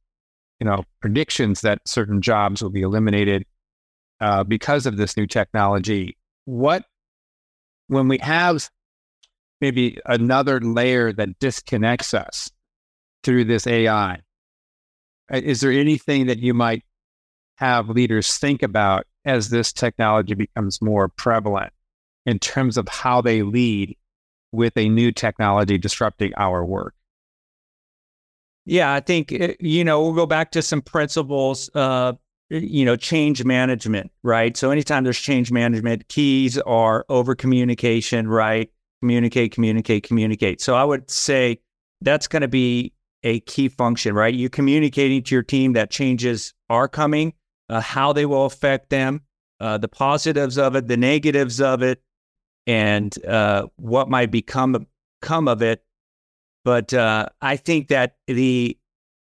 you 0.60 0.66
know, 0.66 0.84
predictions 1.02 1.62
that 1.62 1.80
certain 1.86 2.22
jobs 2.22 2.62
will 2.62 2.70
be 2.70 2.82
eliminated 2.82 3.46
uh, 4.20 4.44
because 4.44 4.86
of 4.86 4.98
this 4.98 5.16
new 5.16 5.26
technology. 5.26 6.18
What, 6.46 6.84
when 7.88 8.08
we 8.08 8.18
have 8.20 8.70
maybe 9.62 9.98
another 10.06 10.60
layer 10.60 11.14
that 11.14 11.40
disconnects 11.40 12.14
us 12.14 12.52
through 13.24 13.46
this 13.46 13.68
AI, 13.68 14.20
is 15.32 15.62
there 15.62 15.72
anything 15.72 16.28
that 16.28 16.40
you 16.40 16.54
might 16.54 16.84
have 17.56 17.90
leaders 17.90 18.38
think 18.38 18.64
about 18.64 19.06
as 19.26 19.50
this 19.50 19.72
technology 19.72 20.34
becomes 20.34 20.82
more 20.82 21.08
prevalent 21.08 21.72
in 22.26 22.40
terms 22.40 22.78
of 22.78 22.88
how 22.88 23.22
they 23.22 23.44
lead 23.44 23.96
with 24.52 24.76
a 24.78 24.90
new 24.90 25.12
technology 25.12 25.78
disrupting 25.78 26.34
our 26.36 26.66
work? 26.66 26.94
Yeah, 28.66 28.94
I 28.94 29.00
think, 29.00 29.32
eh, 29.32 29.56
you 29.60 29.84
know, 29.84 30.02
we'll 30.02 30.14
go 30.14 30.26
back 30.26 30.52
to 30.52 30.62
some 30.62 30.82
principles, 30.82 31.70
uh, 31.74 32.14
you 32.50 32.86
know, 32.86 32.96
change 32.96 33.44
management, 33.44 34.12
right? 34.24 34.56
So 34.56 34.72
anytime 34.72 35.04
there's 35.04 35.20
change 35.20 35.52
management, 35.52 36.08
keys 36.10 36.58
are 36.60 37.06
over 37.10 37.36
communication, 37.36 38.28
right? 38.28 38.70
Communicate, 39.02 39.54
communicate, 39.54 40.04
communicate. 40.04 40.62
So 40.62 40.76
I 40.76 40.84
would 40.84 41.10
say 41.10 41.60
that's 42.02 42.28
going 42.28 42.42
to 42.42 42.48
be 42.48 42.94
a 43.24 43.40
key 43.42 43.70
function, 43.70 44.14
right? 44.14 44.34
You're 44.34 44.50
communicating 44.50 45.24
to 45.24 45.36
your 45.36 45.44
team 45.44 45.74
that 45.74 45.90
changes 45.90 46.54
are 46.70 46.88
coming, 46.88 47.34
uh, 47.70 47.82
how 47.82 48.14
they 48.14 48.26
will 48.26 48.46
affect 48.46 48.90
them, 48.90 49.22
uh, 49.60 49.78
the 49.78 49.88
positives 49.88 50.58
of 50.58 50.76
it, 50.76 50.88
the 50.88 50.98
negatives 50.98 51.60
of 51.60 51.82
it, 51.82 52.02
and 52.66 53.14
uh, 53.26 53.68
what 53.76 54.10
might 54.10 54.32
become 54.32 54.88
come 55.22 55.48
of 55.48 55.62
it. 55.62 55.84
But 56.66 56.94
uh, 56.94 57.28
I 57.42 57.56
think 57.56 57.88
that 57.90 58.16
the 58.28 58.78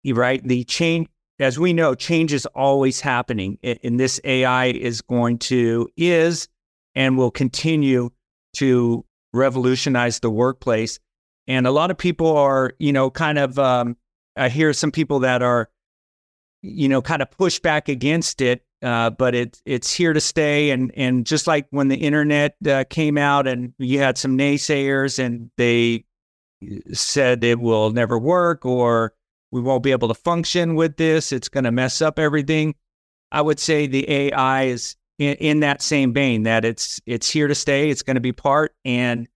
right 0.07 0.43
the 0.47 0.65
change, 0.65 1.09
as 1.39 1.59
we 1.59 1.73
know, 1.73 1.95
change 1.95 2.33
is 2.33 2.47
always 2.47 3.01
happening, 3.01 3.59
and 3.63 3.99
this 3.99 4.21
AI 4.25 4.67
is 4.67 5.01
going 5.01 5.39
to 5.39 5.89
is 5.97 6.49
and 6.95 7.17
will 7.17 7.31
continue 7.31 8.11
to 8.57 9.05
revolutionize 9.33 10.21
the 10.21 10.31
workplace. 10.31 10.99
And 11.47 11.67
a 11.67 11.71
lot 11.71 11.91
of 11.91 11.99
people 11.99 12.37
are, 12.37 12.73
you 12.79 12.93
know, 12.93 13.11
kind 13.11 13.39
of. 13.39 13.59
Um, 13.59 13.97
I 14.37 14.49
hear 14.49 14.73
some 14.73 14.91
people 14.91 15.21
that 15.21 15.43
are, 15.43 15.69
you 16.63 16.89
know, 16.89 17.03
kind 17.03 17.21
of 17.21 17.31
push 17.31 17.59
back 17.59 17.89
against 17.89 18.41
it 18.41 18.65
uh, 18.83 19.11
but 19.11 19.35
it's 19.35 19.63
it's 19.65 19.93
here 19.93 20.13
to 20.13 20.21
stay. 20.21 20.71
And 20.71 20.93
and 20.97 21.25
just 21.25 21.47
like 21.47 21.67
when 21.71 21.89
the 21.89 21.97
internet 21.97 22.57
uh, 22.67 22.85
came 22.91 23.17
out, 23.17 23.47
and 23.47 23.73
you 23.79 24.01
had 24.01 24.19
some 24.19 24.37
naysayers, 24.37 25.19
and 25.19 25.51
they 25.57 26.05
said 26.93 27.43
it 27.45 27.61
will 27.61 27.91
never 27.91 28.19
work, 28.19 28.65
or 28.65 29.15
we 29.51 29.61
won't 29.61 29.83
be 29.83 29.93
able 29.93 30.09
to 30.09 30.15
function 30.15 30.75
with 30.75 30.97
this. 30.97 31.33
It's 31.33 31.49
going 31.49 31.65
to 31.65 31.73
mess 31.73 32.01
up 32.01 32.19
everything. 32.19 32.75
I 33.31 33.41
would 33.41 33.59
say 33.59 33.87
the 33.87 34.09
AI 34.11 34.65
is 34.65 34.97
in, 35.19 35.35
in, 35.37 35.61
that 35.61 35.83
same 35.83 36.13
vein 36.13 36.43
that 36.43 36.65
it's 36.65 37.01
it's 37.07 37.31
here 37.31 37.49
to 37.49 37.55
stay. 37.55 37.91
It's 37.91 38.03
going 38.03 38.17
to 38.17 38.21
be 38.21 38.33
part, 38.33 38.75
and 38.85 39.29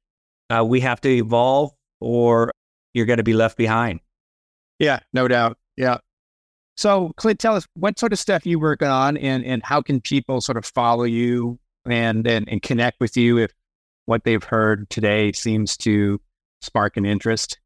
uh, 0.50 0.64
we 0.66 0.80
have 0.80 1.00
to 1.02 1.08
evolve, 1.08 1.72
or 2.00 2.52
you're 2.94 3.06
going 3.06 3.18
to 3.18 3.22
be 3.22 3.34
left 3.34 3.56
behind. 3.56 4.00
Yeah, 4.78 5.00
no 5.12 5.28
doubt. 5.28 5.58
Yeah. 5.76 5.98
So, 6.76 7.12
Clint, 7.16 7.38
tell 7.38 7.56
us 7.56 7.66
what 7.74 7.98
sort 7.98 8.12
of 8.12 8.18
stuff 8.18 8.44
you 8.44 8.58
working 8.58 8.88
on, 8.88 9.16
and 9.16 9.44
and 9.44 9.62
how 9.64 9.80
can 9.80 10.00
people 10.00 10.40
sort 10.40 10.58
of 10.58 10.66
follow 10.66 11.04
you 11.04 11.58
and 11.86 12.26
and, 12.26 12.48
and 12.48 12.60
connect 12.62 13.00
with 13.00 13.16
you 13.16 13.38
if 13.38 13.52
what 14.04 14.24
they've 14.24 14.44
heard 14.44 14.88
today 14.90 15.32
seems 15.32 15.76
to 15.78 16.20
spark 16.60 16.96
an 16.96 17.04
interest. 17.04 17.58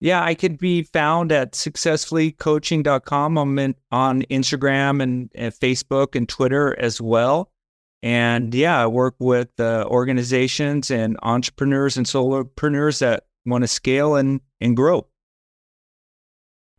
Yeah, 0.00 0.22
I 0.22 0.34
could 0.34 0.58
be 0.58 0.82
found 0.82 1.32
at 1.32 1.52
successfullycoaching.com. 1.52 3.38
I'm 3.38 3.58
in, 3.58 3.74
on 3.90 4.22
Instagram 4.22 5.02
and, 5.02 5.30
and, 5.34 5.54
Facebook 5.54 6.14
and 6.14 6.28
Twitter 6.28 6.78
as 6.78 7.00
well. 7.00 7.50
And 8.02 8.54
yeah, 8.54 8.82
I 8.82 8.86
work 8.86 9.14
with 9.18 9.48
uh, 9.58 9.86
organizations 9.88 10.90
and 10.90 11.16
entrepreneurs 11.22 11.96
and 11.96 12.04
solopreneurs 12.04 13.00
that 13.00 13.24
want 13.46 13.62
to 13.62 13.68
scale 13.68 14.16
and, 14.16 14.40
and 14.60 14.76
grow. 14.76 15.06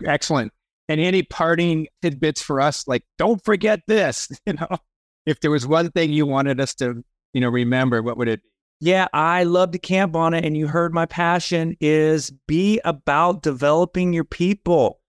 Excellent 0.06 0.52
and 0.88 1.02
any 1.02 1.24
parting 1.24 1.88
tidbits 2.02 2.42
for 2.42 2.62
us 2.62 2.88
like 2.88 3.04
don't 3.18 3.44
forget 3.44 3.82
this 3.88 4.30
you 4.46 4.54
know 4.54 4.78
if 5.26 5.40
there 5.40 5.52
was 5.52 5.66
one 5.66 5.92
thing 5.92 6.12
you 6.12 6.26
wanted 6.26 6.60
us 6.60 6.76
to 6.76 7.04
you 7.34 7.42
know 7.42 7.50
remember 7.50 8.02
what 8.02 8.18
would 8.18 8.28
it 8.28 8.42
be 8.42 8.50
yeah 8.80 9.08
i 9.14 9.44
love 9.44 9.72
to 9.72 9.80
camp 9.80 10.16
on 10.16 10.34
it 10.34 10.44
and 10.44 10.58
you 10.58 10.68
heard 10.68 10.94
my 10.94 11.06
passion 11.06 11.76
is 11.80 12.32
be 12.48 12.80
about 12.86 13.42
developing 13.42 14.14
your 14.14 14.24
people 14.24 15.00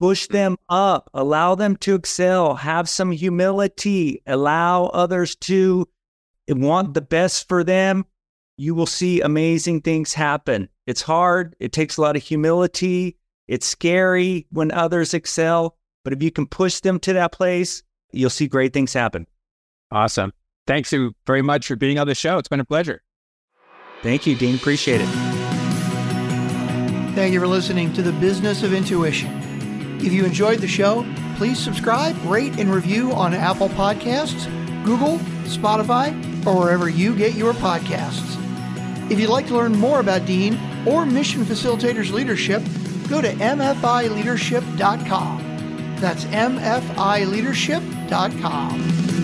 push 0.00 0.26
mm. 0.26 0.32
them 0.32 0.56
up 0.68 1.08
allow 1.14 1.54
them 1.54 1.76
to 1.76 1.94
excel 1.94 2.54
have 2.54 2.88
some 2.88 3.10
humility 3.10 4.22
allow 4.26 4.86
others 4.86 5.34
to 5.36 5.86
want 6.48 6.94
the 6.94 7.00
best 7.00 7.48
for 7.48 7.64
them 7.64 8.04
you 8.56 8.74
will 8.74 8.86
see 8.86 9.20
amazing 9.20 9.80
things 9.80 10.12
happen 10.12 10.68
it's 10.86 11.02
hard 11.02 11.56
it 11.58 11.72
takes 11.72 11.96
a 11.96 12.00
lot 12.00 12.16
of 12.16 12.22
humility 12.22 13.16
it's 13.46 13.66
scary 13.66 14.46
when 14.50 14.70
others 14.72 15.14
excel, 15.14 15.76
but 16.02 16.12
if 16.12 16.22
you 16.22 16.30
can 16.30 16.46
push 16.46 16.80
them 16.80 16.98
to 17.00 17.12
that 17.14 17.32
place, 17.32 17.82
you'll 18.12 18.30
see 18.30 18.46
great 18.46 18.72
things 18.72 18.92
happen. 18.92 19.26
Awesome. 19.90 20.32
Thanks 20.66 20.94
very 21.26 21.42
much 21.42 21.66
for 21.66 21.76
being 21.76 21.98
on 21.98 22.06
the 22.06 22.14
show. 22.14 22.38
It's 22.38 22.48
been 22.48 22.60
a 22.60 22.64
pleasure. 22.64 23.02
Thank 24.04 24.26
you, 24.26 24.36
Dean. 24.36 24.54
Appreciate 24.54 25.00
it. 25.00 25.08
Thank 27.14 27.32
you 27.32 27.40
for 27.40 27.46
listening 27.46 27.94
to 27.94 28.02
the 28.02 28.12
Business 28.12 28.62
of 28.62 28.74
Intuition. 28.74 29.98
If 29.98 30.12
you 30.12 30.26
enjoyed 30.26 30.58
the 30.58 30.68
show, 30.68 31.06
please 31.36 31.58
subscribe, 31.58 32.14
rate, 32.26 32.60
and 32.60 32.70
review 32.70 33.12
on 33.12 33.32
Apple 33.32 33.70
Podcasts, 33.70 34.44
Google, 34.84 35.16
Spotify, 35.44 36.12
or 36.46 36.60
wherever 36.60 36.90
you 36.90 37.16
get 37.16 37.32
your 37.32 37.54
podcasts. 37.54 38.38
If 39.10 39.18
you'd 39.18 39.30
like 39.30 39.46
to 39.46 39.54
learn 39.54 39.72
more 39.72 40.00
about 40.00 40.26
Dean 40.26 40.60
or 40.86 41.06
Mission 41.06 41.46
Facilitators 41.46 42.12
Leadership, 42.12 42.62
go 43.08 43.22
to 43.22 43.32
mfileadership.com. 43.32 45.96
That's 45.96 46.26
mfileadership.com. 46.26 49.23